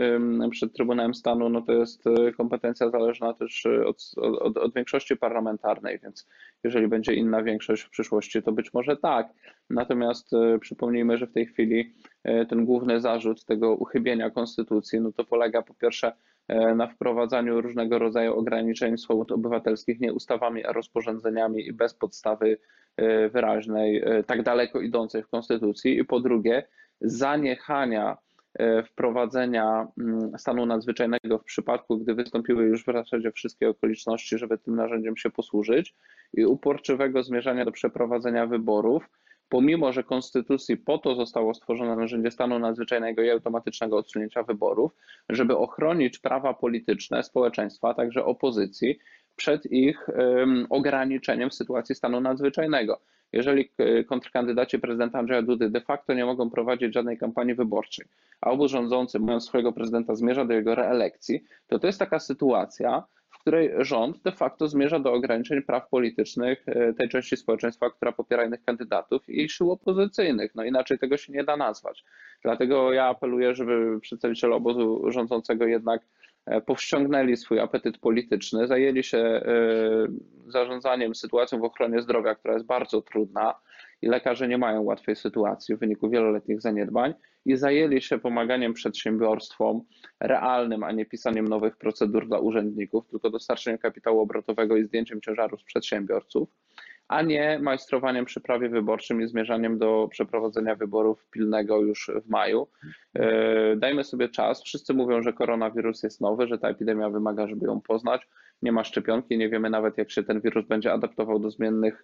przed 0.51 0.73
Trybunałem 0.73 1.15
Stanu 1.15 1.49
no 1.49 1.63
to 1.63 1.73
jest 1.73 2.07
e, 2.07 2.33
kompetencja 2.33 2.91
zależna 2.91 3.35
też 3.35 3.67
e, 3.67 3.87
od, 3.87 4.11
od, 4.17 4.57
od, 4.57 4.75
większości 4.75 5.17
parlamentarnej, 5.17 5.99
więc 6.03 6.29
jeżeli 6.65 6.89
będzie 6.89 7.15
inna 7.15 7.43
większość 7.43 7.83
w 7.83 7.91
przyszłości, 7.91 8.43
to 8.43 8.53
być 8.53 8.75
może 8.75 8.97
tak. 8.97 9.29
Natomiast 9.71 10.31
przypomnijmy, 10.61 11.19
że 11.19 11.27
w 11.27 11.33
tej 11.33 11.47
chwili 11.47 11.95
ten 12.49 12.65
główny 12.65 13.01
zarzut 13.01 13.45
tego 13.45 13.75
uchybienia 13.75 14.31
konstytucji, 14.31 15.01
no 15.01 15.13
to 15.13 15.25
polega 15.25 15.63
po 15.63 15.75
pierwsze 15.75 16.13
na 16.77 16.87
wprowadzaniu 16.87 17.61
różnego 17.61 17.99
rodzaju 17.99 18.35
ograniczeń 18.35 18.99
swobód 18.99 19.33
obywatelskich 19.33 20.01
nie 20.01 20.13
ustawami, 20.13 20.65
a 20.65 20.73
rozporządzeniami 20.73 21.67
i 21.67 21.73
bez 21.73 21.95
podstawy 21.95 22.59
wyraźnej, 23.33 24.05
tak 24.27 24.43
daleko 24.43 24.81
idącej 24.81 25.23
w 25.23 25.29
konstytucji. 25.29 25.99
I 25.99 26.05
po 26.05 26.21
drugie, 26.21 26.67
zaniechania 27.01 28.17
e, 28.55 28.83
wprowadzenia 28.83 29.87
mm, 29.99 30.39
stanu 30.39 30.67
nadzwyczajnego 30.67 31.39
w 31.39 31.45
przypadku, 31.45 31.99
gdy 31.99 32.15
wystąpiły 32.15 32.65
już 32.65 32.85
w 32.85 32.93
zasadzie 32.93 33.33
wszystkie 33.33 33.69
okoliczności, 33.69 34.39
żeby 34.39 34.59
tym 34.59 34.77
narzędziem 34.77 35.17
się 35.17 35.31
posłużyć 35.31 35.95
i 36.35 36.45
uporczywego 36.47 37.23
zmierzania 37.23 37.65
do 37.65 37.73
przeprowadzenia 37.73 38.47
wyborów, 38.47 39.11
pomimo 39.51 39.93
że 39.93 40.05
Konstytucji 40.05 40.77
po 40.77 40.99
to 40.99 41.15
zostało 41.15 41.55
stworzone 41.55 41.97
narzędzie 41.97 42.31
stanu 42.31 42.59
nadzwyczajnego 42.59 43.23
i 43.23 43.31
automatycznego 43.31 43.97
odsunięcia 43.97 44.43
wyborów, 44.43 44.93
żeby 45.29 45.57
ochronić 45.57 46.19
prawa 46.19 46.55
polityczne 46.55 47.23
społeczeństwa, 47.23 47.95
także 47.95 48.25
opozycji, 48.25 48.99
przed 49.37 49.73
ich 49.73 50.07
ograniczeniem 50.71 51.51
w 51.51 51.55
sytuacji 51.55 51.95
stanu 51.95 52.21
nadzwyczajnego. 52.21 53.01
Jeżeli 53.33 53.71
e, 53.79 54.05
kontrkandydaci 54.05 54.79
prezydenta 54.79 55.19
Andrzeja 55.19 55.43
Dudy 55.43 55.71
de 55.71 55.81
facto 55.81 56.15
nie 56.15 56.25
mogą 56.25 56.51
prowadzić 56.51 56.95
żadnej 56.95 57.19
kampanii 57.19 57.55
wyborczej, 57.55 58.07
a 58.41 58.51
obóz 58.51 58.71
rządzący, 58.71 59.19
mając 59.19 59.45
swojego 59.45 59.73
prezydenta, 59.73 60.15
zmierza 60.15 60.45
do 60.45 60.55
jego 60.55 60.75
reelekcji, 60.75 61.45
to 61.67 61.79
to 61.79 61.87
jest 61.87 61.99
taka 61.99 62.19
sytuacja, 62.19 63.05
której 63.41 63.71
rząd 63.79 64.23
de 64.23 64.33
facto 64.33 64.69
zmierza 64.69 64.99
do 64.99 65.13
ograniczeń 65.13 65.63
praw 65.63 65.89
politycznych 65.89 66.69
e, 66.69 66.93
tej 66.93 67.09
części 67.09 67.37
społeczeństwa, 67.37 67.91
która 67.91 68.13
popiera 68.13 68.45
innych 68.45 68.65
kandydatów 68.65 69.29
i 69.29 69.49
sił 69.49 69.73
opozycyjnych. 69.73 70.55
No 70.55 70.65
inaczej 70.65 70.99
tego 70.99 71.17
się 71.17 71.33
nie 71.33 71.45
da 71.45 71.57
nazwać. 71.57 72.05
Dlatego 72.43 72.93
ja 72.93 73.05
apeluję, 73.05 73.55
żeby 73.55 74.01
przedstawiciele 74.01 74.55
obozu 74.55 75.11
rządzącego 75.11 75.67
jednak 75.67 76.03
E, 76.47 76.61
powściągnęli 76.61 77.37
swój 77.37 77.61
apetyt 77.61 77.99
polityczny, 77.99 78.67
zajęli 78.67 79.05
się 79.05 79.19
e, 79.19 79.43
zarządzaniem 80.47 81.15
sytuacją 81.15 81.61
w 81.61 81.65
ochronie 81.65 82.03
zdrowia, 82.03 82.35
która 82.35 82.55
jest 82.55 82.67
bardzo 82.67 83.03
trudna 83.03 83.55
i 84.03 84.09
lekarze 84.09 84.49
nie 84.49 84.59
mają 84.59 84.83
łatwej 84.83 85.17
sytuacji 85.17 85.77
w 85.77 85.79
wyniku 85.79 86.11
wieloletnich 86.11 86.61
zaniedbań 86.61 87.15
i 87.47 87.57
zajęli 87.57 88.03
się 88.03 88.19
pomaganiem 88.19 88.75
przedsiębiorstwom 88.75 89.83
realnym, 90.21 90.85
a 90.85 90.93
nie 90.93 91.07
pisaniem 91.07 91.49
nowych 91.49 91.77
procedur 91.77 92.29
dla 92.29 92.39
urzędników, 92.39 93.07
tylko 93.07 93.31
dostarczeniem 93.31 93.79
kapitału 93.79 94.21
obrotowego 94.21 94.77
i 94.77 94.85
zdjęciem 94.85 95.21
ciężaru 95.21 95.57
z 95.57 95.65
przedsiębiorców 95.65 96.49
a 97.11 97.23
nie 97.23 97.59
majstrowaniem 97.59 98.25
przy 98.25 98.41
prawie 98.41 98.69
wyborczym 98.69 99.23
i 99.23 99.29
zmierzaniem 99.29 99.79
do 99.79 100.09
przeprowadzenia 100.11 100.75
wyborów 100.75 101.27
pilnego 101.31 101.81
już 101.81 102.11
w 102.25 102.29
maju. 102.29 102.69
E, 103.15 103.77
dajmy 103.77 104.05
sobie 104.05 104.29
czas. 104.29 104.63
Wszyscy 104.63 104.95
mówią, 104.95 105.23
że 105.23 105.33
koronawirus 105.33 106.03
jest 106.03 106.21
nowy, 106.21 106.47
że 106.47 106.59
ta 106.59 106.69
epidemia 106.69 107.11
wymaga, 107.11 107.47
żeby 107.47 107.67
ją 107.67 107.81
poznać. 107.81 108.29
Nie 108.63 108.73
ma 108.73 108.85
szczepionki, 108.85 109.39
nie 109.39 109.49
wiemy 109.49 109.71
nawet, 109.71 109.99
jak 109.99 110.11
się 110.11 110.23
ten 110.23 110.41
wirus 110.41 110.67
będzie 110.67 110.93
adaptował 110.93 111.39
do 111.39 111.51
zmiennych 111.51 112.03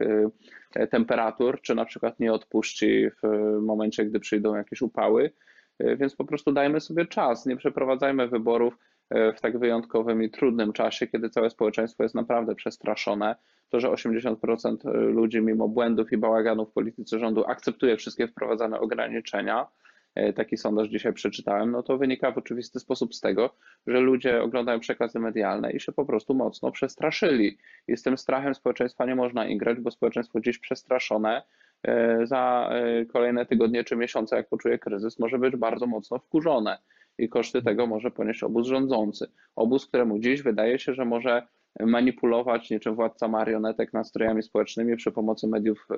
e, 0.76 0.86
temperatur, 0.86 1.60
czy 1.60 1.74
na 1.74 1.84
przykład 1.84 2.20
nie 2.20 2.32
odpuści 2.32 3.10
w 3.22 3.58
momencie, 3.60 4.04
gdy 4.04 4.20
przyjdą 4.20 4.54
jakieś 4.54 4.82
upały. 4.82 5.30
E, 5.78 5.96
więc 5.96 6.16
po 6.16 6.24
prostu 6.24 6.52
dajmy 6.52 6.80
sobie 6.80 7.06
czas, 7.06 7.46
nie 7.46 7.56
przeprowadzajmy 7.56 8.28
wyborów 8.28 8.78
w 9.10 9.40
tak 9.40 9.58
wyjątkowym 9.58 10.22
i 10.22 10.30
trudnym 10.30 10.72
czasie, 10.72 11.06
kiedy 11.06 11.30
całe 11.30 11.50
społeczeństwo 11.50 12.02
jest 12.02 12.14
naprawdę 12.14 12.54
przestraszone 12.54 13.36
to, 13.68 13.80
że 13.80 13.88
80% 13.88 14.88
e, 14.88 14.90
ludzi 14.92 15.40
mimo 15.40 15.68
błędów 15.68 16.12
i 16.12 16.16
bałaganu 16.16 16.66
w 16.66 16.72
polityce 16.72 17.18
rządu 17.18 17.44
akceptuje 17.46 17.96
wszystkie 17.96 18.28
wprowadzane 18.28 18.80
ograniczenia, 18.80 19.66
e, 20.14 20.32
taki 20.32 20.56
sondaż 20.56 20.88
dzisiaj 20.88 21.12
przeczytałem, 21.12 21.70
no 21.70 21.82
to 21.82 21.98
wynika 21.98 22.32
w 22.32 22.38
oczywisty 22.38 22.80
sposób 22.80 23.14
z 23.14 23.20
tego, 23.20 23.54
że 23.86 24.00
ludzie 24.00 24.42
oglądają 24.42 24.80
przekazy 24.80 25.18
medialne 25.18 25.72
i 25.72 25.80
się 25.80 25.92
po 25.92 26.04
prostu 26.04 26.34
mocno 26.34 26.70
przestraszyli. 26.70 27.58
I 27.88 27.96
z 27.96 28.02
tym 28.02 28.18
strachem 28.18 28.54
społeczeństwa 28.54 29.06
nie 29.06 29.14
można 29.14 29.46
igrać, 29.46 29.80
bo 29.80 29.90
społeczeństwo 29.90 30.40
dziś 30.40 30.58
przestraszone 30.58 31.42
e, 31.82 32.26
za 32.26 32.70
kolejne 33.12 33.46
tygodnie 33.46 33.84
czy 33.84 33.96
miesiące, 33.96 34.36
jak 34.36 34.48
poczuje 34.48 34.78
kryzys, 34.78 35.18
może 35.18 35.38
być 35.38 35.56
bardzo 35.56 35.86
mocno 35.86 36.18
wkurzone 36.18 36.78
i 37.18 37.28
koszty 37.28 37.62
tego 37.62 37.86
może 37.86 38.10
ponieść 38.10 38.42
obóz 38.42 38.66
rządzący. 38.66 39.26
Obóz, 39.56 39.86
któremu 39.86 40.18
dziś 40.18 40.42
wydaje 40.42 40.78
się, 40.78 40.94
że 40.94 41.04
może 41.04 41.46
manipulować 41.80 42.70
niczym 42.70 42.94
władca 42.94 43.28
marionetek 43.28 43.92
nastrojami 43.92 44.42
społecznymi 44.42 44.96
przy 44.96 45.12
pomocy 45.12 45.46
mediów 45.48 45.88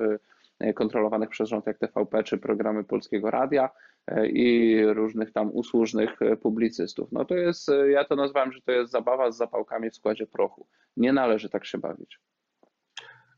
e, 0.61 0.72
kontrolowanych 0.72 1.28
przez 1.28 1.48
rząd 1.48 1.66
jak 1.66 1.78
TVP 1.78 2.22
czy 2.22 2.38
programy 2.38 2.85
Polskiego 2.85 3.31
Radia 3.31 3.70
e, 4.07 4.26
i 4.26 4.85
różnych 4.87 5.33
tam 5.33 5.50
usłużnych 5.52 6.22
e, 6.22 6.37
publicystów. 6.37 7.12
No 7.12 7.24
to 7.24 7.35
jest, 7.35 7.70
ja 7.90 8.04
to 8.04 8.16
nazwałem, 8.16 8.52
że 8.52 8.61
to 8.61 8.72
jest 8.72 8.92
zabawa 8.92 9.31
z 9.31 9.37
zapałkami 9.37 9.90
w 9.90 9.96
składzie 9.96 10.26
prochu. 10.26 10.66
Nie 10.96 11.12
należy 11.12 11.48
tak 11.48 11.64
się 11.64 11.78
bawić. 11.78 12.20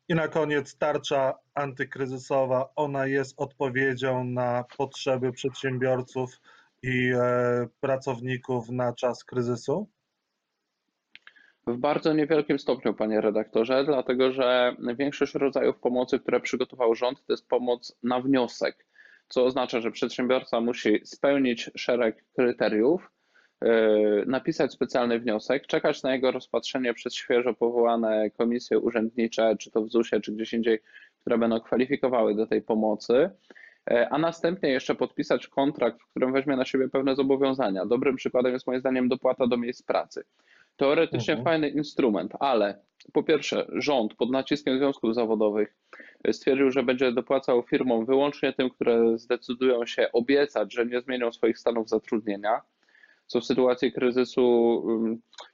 I 0.08 0.14
na 0.14 0.28
koniec 0.28 0.78
tarcza 0.78 1.34
antykryzysowa, 1.54 2.68
ona 2.76 3.06
jest 3.06 3.34
odpowiedzią 3.36 4.24
na 4.24 4.64
potrzeby 4.78 5.32
przedsiębiorców 5.32 6.40
i 6.82 7.12
pracowników 7.80 8.68
na 8.68 8.92
czas 8.92 9.24
kryzysu? 9.24 9.88
W 11.66 11.76
bardzo 11.76 12.12
niewielkim 12.12 12.58
stopniu, 12.58 12.94
panie 12.94 13.20
redaktorze, 13.20 13.84
dlatego 13.84 14.32
że 14.32 14.76
większość 14.96 15.34
rodzajów 15.34 15.78
pomocy, 15.78 16.18
które 16.18 16.40
przygotował 16.40 16.94
rząd, 16.94 17.26
to 17.26 17.32
jest 17.32 17.48
pomoc 17.48 17.98
na 18.02 18.20
wniosek, 18.20 18.86
co 19.28 19.44
oznacza, 19.44 19.80
że 19.80 19.90
przedsiębiorca 19.90 20.60
musi 20.60 21.00
spełnić 21.04 21.70
szereg 21.76 22.24
kryteriów, 22.36 23.10
yy, 23.64 24.24
napisać 24.26 24.72
specjalny 24.72 25.20
wniosek, 25.20 25.66
czekać 25.66 26.02
na 26.02 26.12
jego 26.14 26.30
rozpatrzenie 26.30 26.94
przez 26.94 27.14
świeżo 27.14 27.54
powołane 27.54 28.30
komisje 28.30 28.78
urzędnicze, 28.78 29.56
czy 29.58 29.70
to 29.70 29.82
w 29.82 29.90
ZUS-ie, 29.90 30.22
czy 30.22 30.32
gdzieś 30.32 30.52
indziej, 30.52 30.78
które 31.20 31.38
będą 31.38 31.60
kwalifikowały 31.60 32.34
do 32.34 32.46
tej 32.46 32.62
pomocy, 32.62 33.30
a 34.10 34.18
następnie 34.18 34.70
jeszcze 34.70 34.94
podpisać 34.94 35.48
kontrakt, 35.48 36.02
w 36.02 36.10
którym 36.10 36.32
weźmie 36.32 36.56
na 36.56 36.64
siebie 36.64 36.88
pewne 36.88 37.16
zobowiązania. 37.16 37.86
Dobrym 37.86 38.16
przykładem 38.16 38.52
jest 38.52 38.66
moim 38.66 38.80
zdaniem 38.80 39.08
dopłata 39.08 39.46
do 39.46 39.56
miejsc 39.56 39.82
pracy. 39.82 40.24
Teoretycznie 40.76 41.34
mhm. 41.34 41.44
fajny 41.44 41.68
instrument, 41.68 42.32
ale 42.40 42.78
po 43.12 43.22
pierwsze, 43.22 43.66
rząd 43.72 44.14
pod 44.14 44.30
naciskiem 44.30 44.78
związków 44.78 45.14
zawodowych 45.14 45.74
stwierdził, 46.32 46.70
że 46.70 46.82
będzie 46.82 47.12
dopłacał 47.12 47.62
firmom 47.62 48.06
wyłącznie 48.06 48.52
tym, 48.52 48.70
które 48.70 49.18
zdecydują 49.18 49.86
się 49.86 50.12
obiecać, 50.12 50.74
że 50.74 50.86
nie 50.86 51.00
zmienią 51.00 51.32
swoich 51.32 51.58
stanów 51.58 51.88
zatrudnienia, 51.88 52.60
co 53.30 53.40
w 53.40 53.44
sytuacji 53.44 53.92
kryzysu 53.92 54.82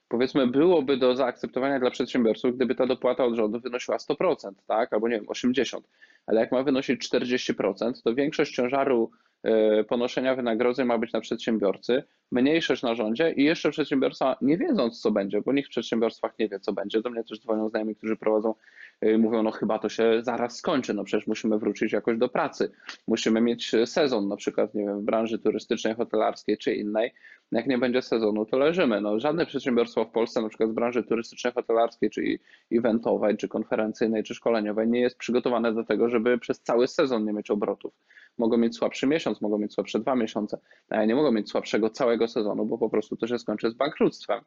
powiedzmy 0.08 0.46
byłoby 0.46 0.96
do 0.96 1.16
zaakceptowania 1.16 1.80
dla 1.80 1.90
przedsiębiorców, 1.90 2.56
gdyby 2.56 2.74
ta 2.74 2.86
dopłata 2.86 3.24
od 3.24 3.34
rządu 3.34 3.60
wynosiła 3.60 3.96
100%, 3.96 4.52
tak, 4.66 4.92
albo 4.92 5.08
nie 5.08 5.16
wiem, 5.16 5.26
80%, 5.26 5.80
ale 6.26 6.40
jak 6.40 6.52
ma 6.52 6.62
wynosić 6.62 7.08
40%, 7.12 7.92
to 8.04 8.14
większość 8.14 8.54
ciężaru 8.54 9.10
e, 9.42 9.84
ponoszenia 9.84 10.34
wynagrodzeń 10.34 10.86
ma 10.86 10.98
być 10.98 11.12
na 11.12 11.20
przedsiębiorcy, 11.20 12.02
mniejszość 12.32 12.82
na 12.82 12.94
rządzie 12.94 13.32
i 13.32 13.44
jeszcze 13.44 13.70
przedsiębiorca 13.70 14.36
nie 14.40 14.58
wiedząc 14.58 15.00
co 15.00 15.10
będzie, 15.10 15.40
bo 15.40 15.52
nikt 15.52 15.68
w 15.68 15.70
przedsiębiorstwach 15.70 16.38
nie 16.38 16.48
wie 16.48 16.60
co 16.60 16.72
będzie. 16.72 17.02
Do 17.02 17.10
mnie 17.10 17.24
też 17.24 17.40
dzwonią 17.40 17.68
znajomi, 17.68 17.96
którzy 17.96 18.16
prowadzą, 18.16 18.54
yy, 19.02 19.18
mówią 19.18 19.42
no 19.42 19.50
chyba 19.50 19.78
to 19.78 19.88
się 19.88 20.22
zaraz 20.22 20.56
skończy, 20.56 20.94
no 20.94 21.04
przecież 21.04 21.26
musimy 21.26 21.58
wrócić 21.58 21.92
jakoś 21.92 22.18
do 22.18 22.28
pracy, 22.28 22.72
musimy 23.08 23.40
mieć 23.40 23.72
sezon 23.84 24.28
na 24.28 24.36
przykład, 24.36 24.74
nie 24.74 24.84
wiem, 24.84 25.00
w 25.00 25.04
branży 25.04 25.38
turystycznej, 25.38 25.94
hotelarskiej 25.94 26.58
czy 26.58 26.74
innej. 26.74 27.12
Jak 27.52 27.66
nie 27.66 27.78
będzie 27.78 28.02
sezonu, 28.02 28.46
to 28.46 28.58
leżymy. 28.58 29.00
No, 29.00 29.20
żadne 29.20 29.46
przedsiębiorstwo 29.46 30.04
w 30.04 30.10
Polsce, 30.10 30.42
na 30.42 30.48
przykład 30.48 30.70
z 30.70 30.72
branży 30.72 31.02
turystycznej, 31.02 31.52
hotelarskiej, 31.52 32.10
czy 32.10 32.38
eventowej, 32.72 33.36
czy 33.36 33.48
konferencyjnej, 33.48 34.22
czy 34.22 34.34
szkoleniowej, 34.34 34.88
nie 34.88 35.00
jest 35.00 35.18
przygotowane 35.18 35.74
do 35.74 35.84
tego, 35.84 36.08
żeby 36.08 36.38
przez 36.38 36.60
cały 36.60 36.88
sezon 36.88 37.24
nie 37.24 37.32
mieć 37.32 37.50
obrotów. 37.50 37.94
Mogą 38.38 38.56
mieć 38.56 38.76
słabszy 38.76 39.06
miesiąc, 39.06 39.40
mogą 39.40 39.58
mieć 39.58 39.74
słabsze 39.74 39.98
dwa 39.98 40.16
miesiące, 40.16 40.58
ale 40.90 41.06
nie 41.06 41.14
mogą 41.14 41.32
mieć 41.32 41.50
słabszego 41.50 41.90
całego 41.90 42.15
sezonu, 42.28 42.66
bo 42.66 42.78
po 42.78 42.90
prostu 42.90 43.16
to 43.16 43.26
się 43.26 43.38
skończy 43.38 43.70
z 43.70 43.74
bankructwem 43.74 44.40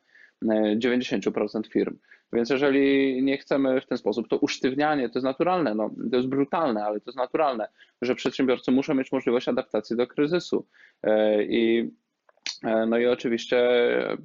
90% 0.44 1.68
firm. 1.68 1.98
Więc 2.34 2.50
jeżeli 2.50 3.24
nie 3.24 3.38
chcemy 3.38 3.82
w 3.82 3.86
ten 3.86 3.98
sposób, 3.98 4.28
to 4.28 4.38
usztywnianie 4.38 5.10
to 5.10 5.20
jest 5.20 5.26
naturalne, 5.26 5.76
no, 5.76 5.90
to 6.12 6.18
jest 6.18 6.30
brutalne, 6.30 6.86
ale 6.86 7.00
to 7.00 7.10
jest 7.10 7.18
naturalne, 7.18 7.68
że 8.02 8.16
przedsiębiorcy 8.16 8.72
muszą 8.72 8.96
mieć 8.96 9.12
możliwość 9.12 9.48
adaptacji 9.48 9.96
do 9.96 10.08
kryzysu. 10.08 10.66
E, 11.04 11.44
I, 11.44 11.92
e, 12.64 12.86
no 12.86 12.98
i 12.98 13.06
oczywiście 13.06 13.58
e, 14.12 14.18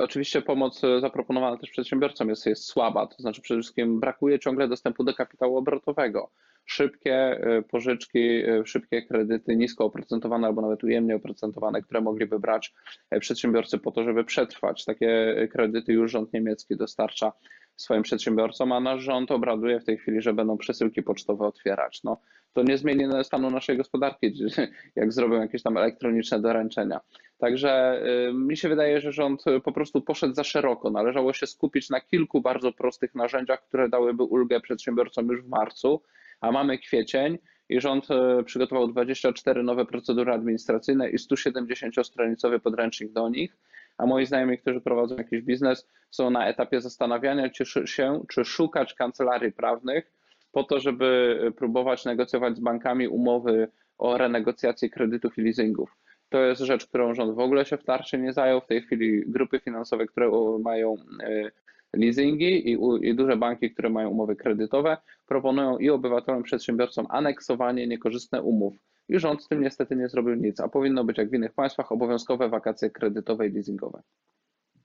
Oczywiście 0.00 0.42
pomoc 0.42 0.80
zaproponowana 1.00 1.56
też 1.56 1.70
przedsiębiorcom 1.70 2.28
jest, 2.28 2.46
jest 2.46 2.64
słaba, 2.64 3.06
to 3.06 3.16
znaczy 3.22 3.42
przede 3.42 3.60
wszystkim 3.60 4.00
brakuje 4.00 4.38
ciągle 4.38 4.68
dostępu 4.68 5.04
do 5.04 5.14
kapitału 5.14 5.56
obrotowego 5.56 6.30
szybkie 6.64 7.14
e, 7.14 7.62
pożyczki, 7.62 8.18
e, 8.18 8.66
szybkie 8.66 9.02
kredyty 9.02 9.56
nisko 9.56 9.84
oprocentowane 9.84 10.46
albo 10.46 10.62
nawet 10.62 10.84
ujemnie 10.84 11.16
oprocentowane, 11.16 11.82
które 11.82 12.00
mogliby 12.00 12.38
brać 12.38 12.74
e, 13.10 13.20
przedsiębiorcy 13.20 13.78
po 13.78 13.90
to, 13.90 14.04
żeby 14.04 14.24
przetrwać. 14.24 14.84
Takie 14.84 15.34
kredyty 15.52 15.92
już 15.92 16.10
rząd 16.10 16.32
niemiecki 16.32 16.76
dostarcza 16.76 17.32
swoim 17.76 18.02
przedsiębiorcom, 18.02 18.72
a 18.72 18.80
nasz 18.80 19.02
rząd 19.02 19.30
obraduje 19.30 19.80
w 19.80 19.84
tej 19.84 19.98
chwili, 19.98 20.22
że 20.22 20.32
będą 20.32 20.58
przesyłki 20.58 21.02
pocztowe 21.02 21.46
otwierać. 21.46 22.02
No, 22.04 22.20
to 22.52 22.62
nie 22.62 22.78
zmieni 22.78 23.04
stanu 23.22 23.50
naszej 23.50 23.76
gospodarki, 23.76 24.34
jak 24.96 25.12
zrobią 25.12 25.40
jakieś 25.40 25.62
tam 25.62 25.76
elektroniczne 25.76 26.40
doręczenia. 26.40 27.00
Także 27.38 28.02
mi 28.34 28.56
się 28.56 28.68
wydaje, 28.68 29.00
że 29.00 29.12
rząd 29.12 29.44
po 29.64 29.72
prostu 29.72 30.00
poszedł 30.00 30.34
za 30.34 30.44
szeroko. 30.44 30.90
Należało 30.90 31.32
się 31.32 31.46
skupić 31.46 31.90
na 31.90 32.00
kilku 32.00 32.40
bardzo 32.40 32.72
prostych 32.72 33.14
narzędziach, 33.14 33.62
które 33.68 33.88
dałyby 33.88 34.22
ulgę 34.22 34.60
przedsiębiorcom 34.60 35.26
już 35.26 35.42
w 35.42 35.48
marcu 35.48 36.02
a 36.44 36.52
mamy 36.52 36.78
kwiecień 36.78 37.38
i 37.68 37.80
rząd 37.80 38.10
e, 38.10 38.42
przygotował 38.44 38.88
24 38.88 39.62
nowe 39.62 39.86
procedury 39.86 40.32
administracyjne 40.32 41.10
i 41.10 41.16
170-stronicowy 41.16 42.60
podręcznik 42.60 43.12
do 43.12 43.28
nich, 43.28 43.56
a 43.98 44.06
moi 44.06 44.26
znajomi, 44.26 44.58
którzy 44.58 44.80
prowadzą 44.80 45.16
jakiś 45.16 45.42
biznes, 45.42 45.88
są 46.10 46.30
na 46.30 46.48
etapie 46.48 46.80
zastanawiania 46.80 47.50
się, 47.52 48.14
czy 48.28 48.44
szukać 48.44 48.94
kancelarii 48.94 49.52
prawnych 49.52 50.12
po 50.52 50.64
to, 50.64 50.80
żeby 50.80 51.38
próbować 51.56 52.04
negocjować 52.04 52.56
z 52.56 52.60
bankami 52.60 53.08
umowy 53.08 53.68
o 53.98 54.18
renegocjację 54.18 54.90
kredytów 54.90 55.38
i 55.38 55.42
leasingów. 55.42 55.96
To 56.28 56.38
jest 56.38 56.60
rzecz, 56.60 56.86
którą 56.86 57.14
rząd 57.14 57.34
w 57.34 57.38
ogóle 57.38 57.64
się 57.64 57.76
w 57.76 57.84
tarczy 57.84 58.18
nie 58.18 58.32
zajął. 58.32 58.60
W 58.60 58.66
tej 58.66 58.82
chwili 58.82 59.22
grupy 59.26 59.60
finansowe, 59.60 60.06
które 60.06 60.30
mają 60.60 60.96
e, 61.22 61.50
leasingi 61.92 62.70
i, 62.70 62.78
i 63.02 63.14
duże 63.14 63.36
banki, 63.36 63.70
które 63.70 63.90
mają 63.90 64.08
umowy 64.08 64.36
kredytowe, 64.36 64.96
proponują 65.26 65.78
i 65.78 65.90
obywatelom, 65.90 66.40
i 66.40 66.44
przedsiębiorcom 66.44 67.06
aneksowanie 67.08 67.86
niekorzystnych 67.86 68.44
umów. 68.44 68.74
I 69.08 69.18
rząd 69.18 69.42
z 69.42 69.48
tym 69.48 69.60
niestety 69.60 69.96
nie 69.96 70.08
zrobił 70.08 70.34
nic, 70.34 70.60
a 70.60 70.68
powinno 70.68 71.04
być 71.04 71.18
jak 71.18 71.30
w 71.30 71.34
innych 71.34 71.54
państwach 71.54 71.92
obowiązkowe 71.92 72.48
wakacje 72.48 72.90
kredytowe 72.90 73.46
i 73.46 73.52
leasingowe. 73.52 74.02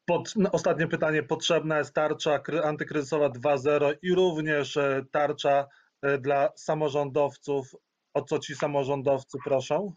Pod, 0.06 0.34
no, 0.36 0.52
ostatnie 0.52 0.88
pytanie. 0.88 1.24
Potrzebna 1.24 1.78
jest 1.78 1.94
tarcza 1.94 2.40
antykryzysowa 2.64 3.30
2.0 3.30 3.94
i 4.02 4.16
również 4.16 4.78
e, 4.78 5.06
tarcza 5.12 5.68
e, 6.02 6.18
dla 6.18 6.50
samorządowców. 6.56 7.76
O 8.14 8.22
co 8.22 8.40
ci 8.40 8.56
samorządowcy 8.56 9.38
proszą? 9.44 9.94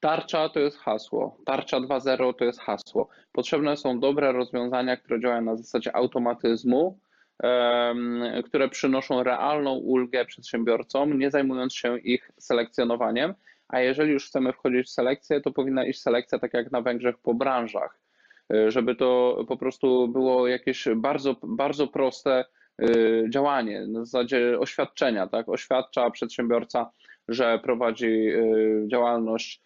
Tarcza 0.00 0.48
to 0.48 0.60
jest 0.60 0.78
hasło. 0.78 1.36
Tarcza 1.46 1.76
2.0 1.76 2.34
to 2.38 2.44
jest 2.44 2.60
hasło. 2.60 3.08
Potrzebne 3.32 3.76
są 3.76 4.00
dobre 4.00 4.32
rozwiązania, 4.32 4.96
które 4.96 5.20
działają 5.20 5.42
na 5.42 5.56
zasadzie 5.56 5.96
automatyzmu, 5.96 6.98
które 8.44 8.68
przynoszą 8.68 9.22
realną 9.22 9.74
ulgę 9.74 10.24
przedsiębiorcom, 10.24 11.18
nie 11.18 11.30
zajmując 11.30 11.74
się 11.74 11.98
ich 11.98 12.30
selekcjonowaniem. 12.38 13.34
A 13.70 13.80
jeżeli 13.80 14.12
już 14.12 14.26
chcemy 14.26 14.52
wchodzić 14.52 14.86
w 14.86 14.90
selekcję, 14.90 15.40
to 15.40 15.52
powinna 15.52 15.84
iść 15.84 16.00
selekcja 16.00 16.38
tak 16.38 16.54
jak 16.54 16.72
na 16.72 16.80
Węgrzech 16.80 17.18
po 17.18 17.34
branżach, 17.34 18.00
e, 18.52 18.70
żeby 18.70 18.94
to 18.94 19.38
po 19.48 19.56
prostu 19.56 20.08
było 20.08 20.48
jakieś 20.48 20.88
bardzo, 20.96 21.36
bardzo 21.42 21.86
proste 21.86 22.44
e, 22.82 22.86
działanie 23.30 23.86
na 23.86 24.04
zasadzie 24.04 24.58
oświadczenia. 24.58 25.26
Tak? 25.26 25.48
Oświadcza 25.48 26.10
przedsiębiorca, 26.10 26.90
że 27.28 27.58
prowadzi 27.58 28.28
e, 28.28 28.42
działalność 28.88 29.62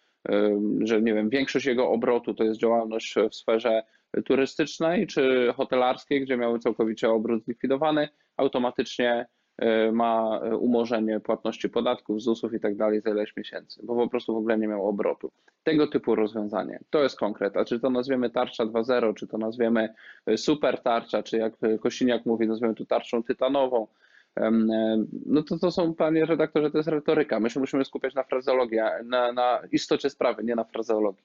że 0.79 1.01
nie 1.01 1.13
wiem, 1.13 1.29
większość 1.29 1.65
jego 1.65 1.89
obrotu 1.89 2.33
to 2.33 2.43
jest 2.43 2.59
działalność 2.59 3.15
w 3.31 3.35
sferze 3.35 3.83
turystycznej 4.25 5.07
czy 5.07 5.53
hotelarskiej, 5.55 6.21
gdzie 6.21 6.37
miały 6.37 6.59
całkowicie 6.59 7.09
obrót 7.09 7.43
zlikwidowany, 7.43 8.09
automatycznie 8.37 9.25
e, 9.57 9.91
ma 9.91 10.39
umorzenie 10.39 11.19
płatności 11.19 11.69
podatków, 11.69 12.21
ZUS-ów 12.21 12.53
i 12.53 12.59
tak 12.59 12.75
dalej 12.75 13.01
za 13.01 13.09
ileś 13.09 13.35
miesięcy, 13.37 13.81
bo 13.83 13.95
po 13.95 14.09
prostu 14.09 14.33
w 14.33 14.37
ogóle 14.37 14.57
nie 14.57 14.67
miał 14.67 14.87
obrotu. 14.87 15.31
Tego 15.63 15.87
typu 15.87 16.15
rozwiązanie. 16.15 16.79
To 16.89 17.03
jest 17.03 17.19
konkret. 17.19 17.57
A 17.57 17.65
czy 17.65 17.79
to 17.79 17.89
nazwiemy 17.89 18.29
tarcza 18.29 18.65
2.0, 18.65 19.13
czy 19.13 19.27
to 19.27 19.37
nazwiemy 19.37 19.93
super 20.35 20.81
tarcza, 20.81 21.23
czy 21.23 21.37
jak 21.37 21.53
Kosiniak 21.81 22.25
mówi, 22.25 22.47
nazwiemy 22.47 22.75
tu 22.75 22.85
tarczą 22.85 23.23
tytanową, 23.23 23.87
no 25.25 25.43
to 25.43 25.59
to 25.59 25.71
są, 25.71 25.93
panie 25.93 26.25
redaktorze, 26.25 26.71
to 26.71 26.77
jest 26.77 26.89
retoryka. 26.89 27.39
My 27.39 27.49
się 27.49 27.59
musimy 27.59 27.85
skupiać 27.85 28.15
na 28.15 28.23
frazeologii, 28.23 28.79
na, 29.05 29.31
na 29.31 29.61
istocie 29.71 30.09
sprawy, 30.09 30.43
nie 30.43 30.55
na 30.55 30.63
frazeologii. 30.63 31.23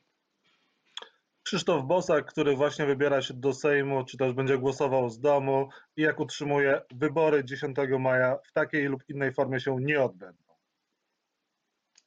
Krzysztof 1.51 1.87
Bosak, 1.87 2.27
który 2.27 2.57
właśnie 2.57 2.87
wybiera 2.87 3.23
się 3.23 3.35
do 3.35 3.55
Sejmu, 3.55 4.05
czy 4.05 4.17
też 4.17 4.33
będzie 4.33 4.59
głosował 4.59 5.11
z 5.11 5.21
domu 5.21 5.69
i 5.97 6.03
jak 6.03 6.21
utrzymuje, 6.21 6.81
wybory 6.95 7.45
10 7.45 7.77
maja 7.99 8.39
w 8.45 8.53
takiej 8.53 8.85
lub 8.85 9.03
innej 9.09 9.33
formie 9.33 9.61
się 9.61 9.77
nie 9.81 10.03
odbędą. 10.03 10.55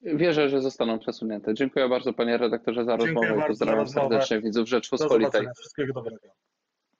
Wierzę, 0.02 0.50
że 0.50 0.62
zostaną 0.62 1.00
przesunięte. 1.00 1.54
Dziękuję 1.54 1.90
bardzo 1.90 2.14
panie 2.14 2.38
redaktorze 2.38 2.86
za 2.86 2.98
Dziękuję 2.98 3.30
rozmowę. 3.30 3.48
Pozdrawiam 3.48 3.88
serdecznie 3.88 4.42
widzów 4.42 4.70
Rzeczpospolitej. 4.70 5.48
Wszystkiego 5.60 5.94
dobrego. 5.94 6.28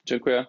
Dziękuję. 0.06 0.46